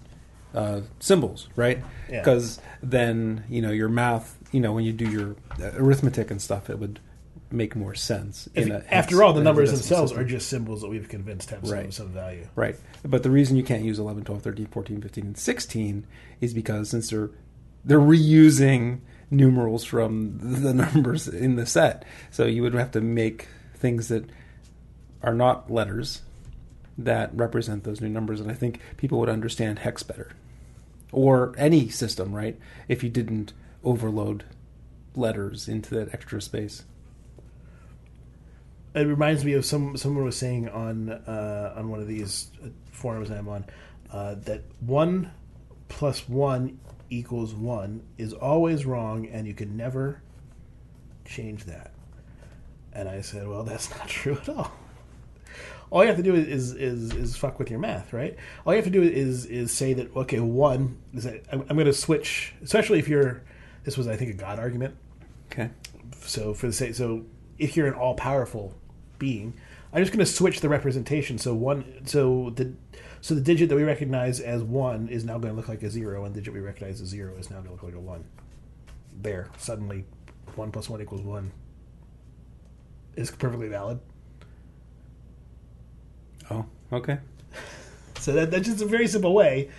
uh, 0.54 0.82
symbols, 1.00 1.48
right? 1.56 1.82
Yeah. 2.10 2.20
Because 2.20 2.60
then, 2.84 3.46
you 3.50 3.62
know, 3.62 3.72
your 3.72 3.88
math, 3.88 4.38
you 4.52 4.60
know, 4.60 4.74
when 4.74 4.84
you 4.84 4.92
do 4.92 5.10
your 5.10 5.36
uh, 5.62 5.72
arithmetic 5.78 6.30
and 6.30 6.42
stuff, 6.42 6.70
it 6.70 6.78
would 6.78 7.00
make 7.54 7.76
more 7.76 7.96
sense. 7.96 8.48
If- 8.54 8.66
in 8.68 8.72
a 8.72 8.80
hex 8.80 8.92
after 8.92 9.24
all, 9.24 9.34
the 9.34 9.42
numbers 9.44 9.72
themselves 9.72 10.12
system. 10.12 10.26
are 10.26 10.28
just 10.28 10.48
symbols 10.50 10.82
that 10.82 10.90
we've 10.90 11.08
convinced 11.10 11.50
have 11.52 11.66
some, 11.66 11.74
Right. 11.78 11.94
some 11.94 12.10
value. 12.10 12.48
Right. 12.56 12.76
But 13.04 13.24
the 13.24 13.30
reason 13.32 13.58
you 13.58 13.64
can't 13.64 13.84
use 13.84 14.00
11, 14.00 14.24
12, 14.24 14.42
13, 14.42 14.66
14, 14.68 15.02
15, 15.02 15.26
and 15.26 15.38
16 15.38 16.06
is 16.40 16.54
because 16.54 16.90
since 16.90 17.10
they're 17.10 17.30
they're 17.84 18.00
reusing 18.00 19.00
numerals 19.32 19.84
from 19.84 20.38
the 20.42 20.74
numbers 20.74 21.28
in 21.28 21.56
the 21.56 21.66
set. 21.66 22.06
So 22.30 22.46
you 22.46 22.62
would 22.62 22.74
have 22.76 22.92
to 22.92 23.02
make 23.02 23.48
things 23.76 24.08
that 24.10 24.26
are 25.24 25.34
not 25.34 25.72
letters 25.72 26.22
that 26.98 27.36
represent 27.36 27.84
those 27.84 28.00
new 28.02 28.10
numbers 28.10 28.40
and 28.40 28.52
I 28.52 28.54
think 28.54 28.80
people 28.98 29.20
would 29.20 29.30
understand 29.30 29.80
hex 29.80 30.04
better. 30.04 30.32
Or 31.12 31.54
any 31.58 31.90
system, 31.90 32.34
right? 32.34 32.58
If 32.88 33.04
you 33.04 33.10
didn't 33.10 33.54
overload 33.84 34.44
letters 35.16 35.68
into 35.68 35.94
that 35.96 36.14
extra 36.14 36.40
space. 36.42 36.84
It 38.94 39.08
reminds 39.08 39.46
me 39.46 39.54
of 39.54 39.66
some 39.66 39.96
someone 39.96 40.26
was 40.26 40.38
saying 40.38 40.70
on 40.70 41.10
uh, 41.10 41.74
on 41.78 41.90
one 41.90 42.00
of 42.00 42.08
these 42.08 42.52
uh, 42.64 42.68
forums 42.92 43.32
I'm 43.32 43.48
on 43.48 43.66
uh, 44.12 44.36
that 44.46 44.64
one 44.80 45.32
plus 45.88 46.28
one 46.28 46.80
equals 47.10 47.54
one 47.54 48.04
is 48.18 48.34
always 48.34 48.86
wrong, 48.86 49.28
and 49.28 49.48
you 49.48 49.54
can 49.54 49.78
never 49.78 50.22
change 51.26 51.66
that. 51.66 51.92
And 52.94 53.08
I 53.08 53.22
said, 53.22 53.48
well, 53.48 53.64
that's 53.72 53.90
not 53.92 54.08
true 54.08 54.38
at 54.42 54.50
all. 54.50 54.72
All 55.90 56.02
you 56.04 56.08
have 56.08 56.18
to 56.18 56.24
do 56.24 56.36
is 56.36 56.74
is 56.74 57.14
is 57.14 57.36
fuck 57.36 57.60
with 57.60 57.70
your 57.70 57.80
math, 57.80 58.14
right? 58.14 58.38
All 58.66 58.74
you 58.74 58.78
have 58.78 58.86
to 58.86 58.92
do 58.92 59.02
is 59.04 59.46
is 59.46 59.72
say 59.72 59.94
that 59.94 60.16
okay, 60.16 60.40
one 60.40 60.98
is 61.14 61.24
that 61.26 61.44
I'm, 61.52 61.62
I'm 61.70 61.76
going 61.76 61.86
to 61.86 61.94
switch, 61.94 62.54
especially 62.64 63.00
if 63.00 63.08
you're. 63.08 63.44
This 63.84 63.98
was, 63.98 64.08
I 64.08 64.16
think, 64.16 64.30
a 64.30 64.34
God 64.36 64.60
argument 64.60 64.96
Okay. 65.52 65.70
so 66.22 66.54
for 66.54 66.68
the 66.68 66.74
sake 66.74 66.96
so 66.96 67.26
if 67.58 67.76
you're 67.76 67.88
an 67.88 67.94
all 67.94 68.14
powerful 68.16 68.74
being 69.22 69.54
i'm 69.94 70.02
just 70.02 70.12
going 70.12 70.26
to 70.26 70.32
switch 70.32 70.60
the 70.62 70.68
representation 70.68 71.38
so 71.38 71.54
one 71.54 71.86
so 72.06 72.52
the 72.56 72.74
so 73.22 73.36
the 73.36 73.42
digit 73.42 73.70
that 73.70 73.76
we 73.76 73.84
recognize 73.84 74.40
as 74.40 74.64
one 74.64 75.08
is 75.08 75.24
now 75.24 75.38
going 75.38 75.54
to 75.54 75.58
look 75.58 75.68
like 75.70 75.84
a 75.84 75.90
zero 75.90 76.26
and 76.26 76.34
the 76.34 76.40
digit 76.40 76.54
we 76.54 76.60
recognize 76.60 77.00
as 77.00 77.08
zero 77.08 77.36
is 77.38 77.50
now 77.52 77.58
going 77.58 77.68
to 77.68 77.72
look 77.74 77.84
like 77.84 77.94
a 77.94 78.00
one 78.00 78.24
there 79.22 79.48
suddenly 79.58 80.04
one 80.56 80.72
plus 80.72 80.90
one 80.90 81.00
equals 81.02 81.22
one 81.22 81.52
is 83.16 83.30
perfectly 83.32 83.68
valid 83.70 84.00
Oh, 86.50 86.66
okay. 86.92 87.20
so 88.20 88.34
that, 88.34 88.52
that's 88.52 88.68
just 88.68 88.82
a 88.82 88.86
very 88.86 89.08
simple 89.08 89.34
way 89.34 89.70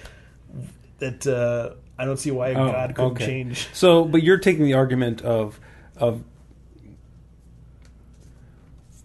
that 1.01 1.27
uh, 1.27 1.75
i 1.99 2.05
don't 2.05 2.19
see 2.19 2.31
why 2.31 2.51
Oh, 2.55 2.71
god 2.71 2.95
couldn't 2.95 3.13
okay. 3.13 3.27
change 3.27 3.69
So, 3.73 4.05
but 4.05 4.23
you're 4.23 4.39
taking 4.39 4.65
the 4.65 4.75
argument 4.75 5.21
of 5.23 5.59
of 5.97 6.23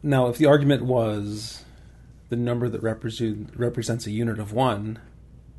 now, 0.08 0.28
if 0.28 0.38
the 0.38 0.46
argument 0.46 0.84
was 0.86 1.64
the 2.30 2.36
number 2.36 2.68
that 2.70 2.82
represent, 2.82 3.52
represents 3.56 4.06
a 4.08 4.12
unit 4.12 4.40
of 4.40 4.52
one 4.54 5.00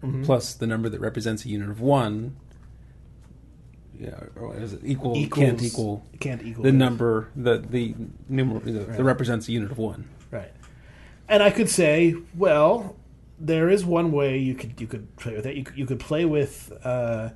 Mm-hmm. 0.02 0.22
plus 0.22 0.54
the 0.54 0.66
number 0.68 0.88
that 0.88 1.00
represents 1.00 1.44
a 1.44 1.48
unit 1.48 1.68
of 1.70 1.80
one, 1.80 2.36
yeah, 3.98 4.14
or 4.36 4.54
is 4.56 4.72
it 4.72 4.80
equal? 4.84 5.16
Equals- 5.16 5.44
can't 5.44 5.60
equal 5.62 6.06
can't 6.20 6.42
equal 6.44 6.62
the 6.62 6.70
this. 6.70 6.78
number 6.78 7.30
the 7.34 7.58
the 7.58 7.94
numer 8.30 8.64
Right. 8.64 8.96
that 8.96 9.02
represents 9.02 9.48
a 9.48 9.52
unit 9.52 9.72
of 9.72 9.78
one. 9.78 10.08
Right. 10.30 10.52
And 11.28 11.42
I 11.42 11.50
could 11.50 11.68
say, 11.68 12.14
well, 12.36 12.94
there 13.40 13.68
is 13.68 13.84
one 13.84 14.12
way 14.12 14.38
you 14.38 14.54
could 14.54 14.80
you 14.80 14.86
could 14.86 15.16
play 15.16 15.34
with 15.34 15.42
that. 15.42 15.56
You 15.56 15.64
could, 15.64 15.76
you 15.76 15.84
could 15.84 15.98
play 15.98 16.24
with 16.24 16.72
uh, 16.84 17.30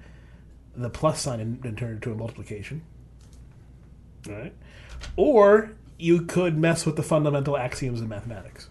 the 0.77 0.89
plus 0.89 1.21
sign 1.21 1.41
and, 1.41 1.65
and 1.65 1.77
turn 1.77 1.91
it 1.91 1.95
into 1.95 2.13
a 2.13 2.15
multiplication. 2.15 2.83
Right. 4.29 4.55
Or 5.17 5.73
you 6.03 6.23
could 6.23 6.59
mess 6.59 6.85
with 6.85 6.97
the 6.97 7.03
fundamental 7.03 7.57
axioms 7.57 8.01
of 8.01 8.09
mathematics. 8.09 8.69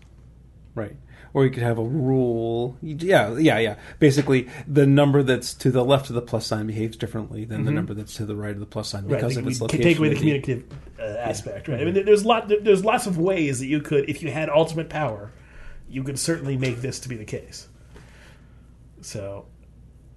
Right. 0.76 0.96
Or 1.34 1.46
you 1.46 1.52
could 1.52 1.64
have 1.64 1.78
a 1.78 1.84
rule. 1.84 2.78
Yeah, 2.82 3.38
yeah, 3.38 3.58
yeah. 3.58 3.76
Basically, 4.00 4.50
the 4.68 4.86
number 4.86 5.24
that's 5.24 5.54
to 5.56 5.72
the 5.72 5.84
left 5.86 6.10
of 6.10 6.16
the 6.16 6.22
plus 6.22 6.46
sign 6.46 6.68
behaves 6.68 6.98
differently 6.98 7.46
than 7.46 7.64
the 7.64 7.72
number 7.72 7.94
that's 7.94 8.16
to 8.16 8.26
the 8.26 8.36
right 8.36 8.52
of 8.52 8.60
the 8.60 8.66
plus 8.66 8.90
sign 8.90 9.04
Mm-hmm. 9.04 9.14
Right. 9.14 9.22
because 9.22 9.38
of 9.38 9.48
its 9.48 9.62
location. 9.62 9.84
take 9.84 9.98
away 9.98 10.10
the 10.10 10.16
communicative 10.18 10.66
uh, 11.00 11.04
aspect. 11.04 11.70
Right. 11.70 11.80
I 11.80 11.86
mean, 11.86 12.06
there's 12.06 12.26
lot 12.26 12.50
there's 12.50 12.84
lots 12.84 13.08
of 13.08 13.18
ways 13.18 13.60
that 13.60 13.68
you 13.68 13.80
could, 13.80 14.10
if 14.10 14.22
you 14.22 14.30
had 14.30 14.50
ultimate 14.50 14.90
power, 14.90 15.32
you 15.90 16.04
could 16.04 16.20
certainly 16.20 16.58
make 16.58 16.82
this 16.82 17.00
to 17.02 17.10
be 17.10 17.16
the 17.16 17.26
case. 17.26 17.70
So, 19.02 19.46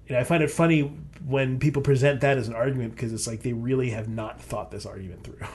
you 0.09 0.15
know, 0.15 0.21
I 0.21 0.25
find 0.25 0.43
it 0.43 0.51
funny 0.51 0.81
when 1.25 1.59
people 1.61 1.81
present 1.83 2.21
that 2.23 2.39
as 2.39 2.49
an 2.49 2.55
argument 2.55 2.93
because 2.95 3.13
it's 3.13 3.27
like 3.29 3.43
they 3.43 3.53
really 3.53 3.91
have 3.91 4.09
not 4.09 4.41
thought 4.41 4.71
this 4.73 4.85
argument 4.85 5.23
through. 5.25 5.39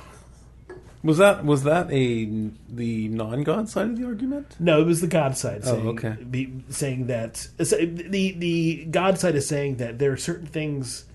Was 1.02 1.18
that 1.18 1.45
was 1.45 1.64
that 1.64 1.89
a 1.91 2.26
the 2.70 3.08
non-god 3.08 3.70
side 3.70 3.88
of 3.91 3.97
the 3.97 4.06
argument? 4.06 4.56
No, 4.60 4.82
it 4.82 4.86
was 4.86 5.00
the 5.00 5.08
God 5.08 5.38
side 5.38 5.62
Oh, 5.64 5.76
saying, 5.76 5.88
okay. 5.88 6.12
be, 6.24 6.64
saying 6.70 7.08
that 7.08 7.47
the 7.58 8.36
the 8.38 8.86
God 8.91 9.18
side 9.18 9.36
is 9.36 9.47
saying 9.47 9.78
that 9.78 9.97
there 9.97 10.12
are 10.12 10.18
certain 10.18 10.45
things 10.47 11.06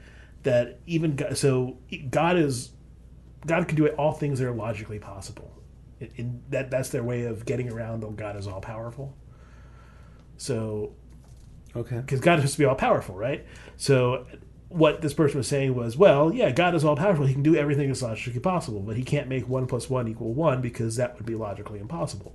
that 0.43 0.79
even 0.87 1.17
God, 1.17 1.37
so 1.37 1.77
God 2.11 2.39
is 2.39 2.71
God 3.47 3.69
can 3.69 3.77
do 3.77 3.87
all 3.89 4.13
things 4.13 4.39
that 4.39 4.49
are 4.49 4.55
logically 4.55 4.99
possible. 4.99 5.51
In, 6.01 6.11
in 6.17 6.43
that 6.49 6.71
that's 6.71 6.89
their 6.89 7.03
way 7.03 7.25
of 7.25 7.45
getting 7.45 7.71
around 7.71 8.01
the 8.01 8.09
God 8.09 8.37
is 8.37 8.47
all 8.47 8.63
powerful. 8.63 9.15
So 10.39 10.95
Okay. 11.77 11.97
because 11.97 12.21
God 12.21 12.39
has 12.39 12.53
to 12.53 12.59
be 12.59 12.65
all 12.65 12.75
powerful, 12.77 13.17
right? 13.17 13.45
So 13.77 14.27
what 14.75 15.03
this 15.03 15.15
person 15.15 15.39
was 15.39 15.47
saying 15.47 15.75
was, 15.75 15.97
well, 15.97 16.35
yeah, 16.35 16.51
God 16.51 16.75
is 16.75 16.85
all 16.85 16.97
powerful. 16.97 17.27
He 17.27 17.33
can 17.33 17.45
do 17.45 17.55
everything 17.55 17.89
that's 17.89 18.03
logically 18.03 18.41
possible, 18.41 18.81
but 18.81 18.97
he 18.97 19.05
can't 19.05 19.29
make 19.29 19.49
one 19.49 19.67
plus 19.67 19.89
one 19.89 20.09
equal 20.09 20.35
one 20.35 20.61
because 20.61 20.97
that 20.97 21.17
would 21.17 21.25
be 21.25 21.37
logically 21.37 21.79
impossible. 21.79 22.35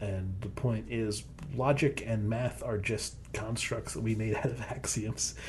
And 0.00 0.36
the 0.42 0.48
point 0.48 0.86
is, 0.90 1.24
logic 1.54 2.04
and 2.06 2.28
math 2.28 2.62
are 2.62 2.78
just 2.78 3.16
constructs 3.32 3.94
that 3.94 4.02
we 4.02 4.14
made 4.14 4.34
out 4.34 4.46
of 4.46 4.60
axioms. 4.70 5.34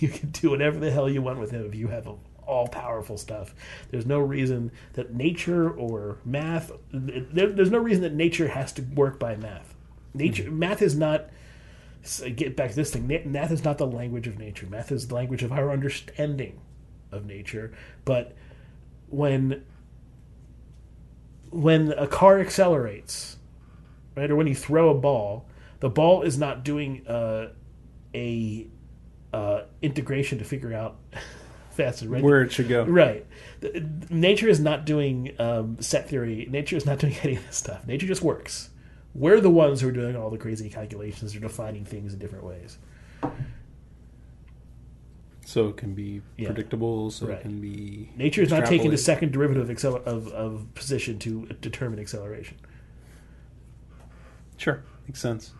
You 0.00 0.08
can 0.08 0.30
do 0.30 0.50
whatever 0.50 0.78
the 0.78 0.90
hell 0.90 1.08
you 1.08 1.22
want 1.22 1.38
with 1.38 1.50
them 1.50 1.64
if 1.64 1.74
you 1.74 1.88
have 1.88 2.06
all 2.46 2.68
powerful 2.68 3.16
stuff. 3.16 3.54
There's 3.90 4.04
no 4.04 4.18
reason 4.18 4.70
that 4.92 5.14
nature 5.14 5.70
or 5.70 6.18
math. 6.26 6.72
There, 6.92 7.48
there's 7.48 7.70
no 7.70 7.78
reason 7.78 8.02
that 8.02 8.12
nature 8.12 8.48
has 8.48 8.72
to 8.74 8.82
work 8.82 9.18
by 9.18 9.36
math. 9.36 9.74
Nature, 10.12 10.44
mm-hmm. 10.44 10.58
math 10.58 10.82
is 10.82 10.94
not. 10.94 11.30
So 12.04 12.30
Get 12.30 12.56
back 12.56 12.70
to 12.70 12.76
this 12.76 12.90
thing. 12.90 13.06
Math 13.06 13.50
is 13.50 13.64
not 13.64 13.78
the 13.78 13.86
language 13.86 14.26
of 14.26 14.38
nature. 14.38 14.66
Math 14.66 14.92
is 14.92 15.08
the 15.08 15.14
language 15.14 15.42
of 15.42 15.52
our 15.52 15.70
understanding 15.70 16.60
of 17.10 17.24
nature. 17.26 17.72
But 18.04 18.36
when 19.08 19.64
when 21.50 21.92
a 21.92 22.06
car 22.06 22.40
accelerates, 22.40 23.36
right, 24.16 24.30
or 24.30 24.36
when 24.36 24.46
you 24.46 24.54
throw 24.54 24.90
a 24.90 24.94
ball, 24.94 25.46
the 25.80 25.88
ball 25.88 26.22
is 26.22 26.36
not 26.36 26.64
doing 26.64 27.06
uh, 27.06 27.48
a 28.14 28.66
uh, 29.32 29.62
integration 29.82 30.38
to 30.38 30.44
figure 30.44 30.72
out 30.72 30.96
fast 31.70 32.02
and 32.02 32.10
right. 32.10 32.22
Where 32.22 32.42
it 32.42 32.52
should 32.52 32.68
go. 32.68 32.84
Right. 32.84 33.26
Nature 34.10 34.48
is 34.48 34.60
not 34.60 34.84
doing 34.84 35.34
um, 35.38 35.80
set 35.80 36.08
theory. 36.08 36.46
Nature 36.50 36.76
is 36.76 36.86
not 36.86 36.98
doing 36.98 37.14
any 37.22 37.36
of 37.36 37.46
this 37.46 37.56
stuff. 37.56 37.86
Nature 37.86 38.06
just 38.06 38.22
works. 38.22 38.70
We're 39.14 39.40
the 39.40 39.50
ones 39.50 39.80
who 39.80 39.88
are 39.88 39.92
doing 39.92 40.16
all 40.16 40.30
the 40.30 40.38
crazy 40.38 40.68
calculations 40.68 41.36
or 41.36 41.40
defining 41.40 41.84
things 41.84 42.12
in 42.12 42.18
different 42.18 42.44
ways. 42.44 42.78
So 45.46 45.68
it 45.68 45.76
can 45.76 45.94
be 45.94 46.22
Yeah. 46.36 46.46
predictable. 46.48 47.10
So 47.10 47.26
Right. 47.28 47.38
it 47.38 47.42
can 47.42 47.60
be. 47.60 48.10
Nature 48.16 48.42
is 48.42 48.50
not 48.50 48.66
taking 48.66 48.90
the 48.90 48.98
second 48.98 49.32
derivative 49.32 49.70
of, 49.84 49.96
of, 50.06 50.28
of 50.28 50.74
position 50.74 51.18
to 51.20 51.46
determine 51.60 51.98
acceleration. 52.00 52.56
Sure, 54.56 54.82
makes 55.06 55.20
sense. 55.20 55.52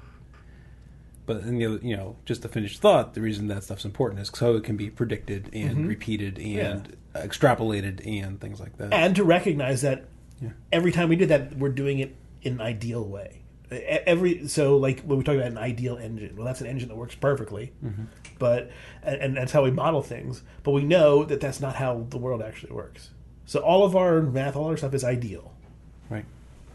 But 1.27 1.43
and 1.43 1.61
the 1.61 1.67
other, 1.67 1.79
you 1.83 1.97
know, 1.97 2.17
just 2.25 2.43
to 2.43 2.49
finish 2.49 2.79
thought, 2.79 3.15
the 3.15 3.21
reason 3.21 3.47
that 3.49 3.65
stuff's 3.65 3.85
important 3.85 4.21
is 4.21 4.31
so 4.35 4.57
it 4.57 4.65
can 4.65 4.77
be 4.77 4.91
predicted 4.91 5.49
and 5.53 5.79
mm-hmm. 5.79 5.87
repeated 5.87 6.39
and 6.39 6.97
extrapolated 7.15 8.07
and 8.07 8.41
things 8.41 8.61
like 8.61 8.77
that. 8.79 8.93
and 8.93 9.15
to 9.17 9.25
recognize 9.25 9.83
that 9.83 10.07
Yeah. 10.41 10.51
every 10.73 10.93
time 10.93 11.09
we 11.09 11.17
do 11.17 11.27
that, 11.27 11.57
we're 11.57 11.69
doing 11.71 11.99
it 11.99 12.15
in 12.43 12.55
an 12.55 12.61
ideal 12.61 13.07
way. 13.07 13.43
Every 13.71 14.47
so 14.47 14.77
like 14.77 15.01
when 15.01 15.19
we 15.19 15.25
talk 15.25 15.37
about 15.37 15.49
an 15.49 15.59
ideal 15.59 15.97
engine, 15.97 16.37
well, 16.37 16.45
that's 16.45 16.61
an 16.61 16.67
engine 16.67 16.89
that 16.89 16.97
works 16.97 17.15
perfectly, 17.15 17.73
mm-hmm. 17.85 18.05
but 18.39 18.71
and, 19.03 19.21
and 19.21 19.37
that's 19.37 19.53
how 19.53 19.65
we 19.65 19.71
model 19.71 20.03
things. 20.03 20.43
But 20.63 20.73
we 20.73 20.83
know 20.83 21.25
that 21.25 21.41
that's 21.41 21.61
not 21.61 21.77
how 21.77 22.07
the 22.11 22.19
world 22.19 22.43
actually 22.43 22.73
works. 22.73 23.11
So 23.47 23.61
all 23.61 23.85
of 23.85 23.97
our 23.97 24.23
math, 24.23 24.57
all 24.57 24.69
our 24.69 24.77
stuff 24.77 24.95
is 24.95 25.05
ideal, 25.05 25.53
right. 26.09 26.25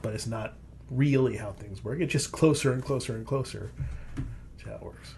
but 0.01 0.13
it's 0.13 0.27
not 0.27 0.55
really 0.91 1.37
how 1.37 1.51
things 1.51 1.83
work. 1.83 1.99
It's 1.99 2.11
just 2.11 2.31
closer 2.31 2.73
and 2.73 2.83
closer 2.83 3.15
and 3.15 3.25
closer 3.25 3.71
to 4.59 4.69
how 4.69 4.75
it 4.75 4.83
works. 4.83 5.15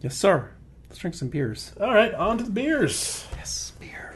Yes, 0.00 0.16
sir. 0.16 0.50
Let's 0.88 0.98
drink 0.98 1.16
some 1.16 1.28
beers. 1.28 1.72
All 1.80 1.92
right, 1.92 2.14
on 2.14 2.38
to 2.38 2.44
the 2.44 2.50
beers. 2.50 3.26
Yes, 3.36 3.72
beers. 3.80 4.15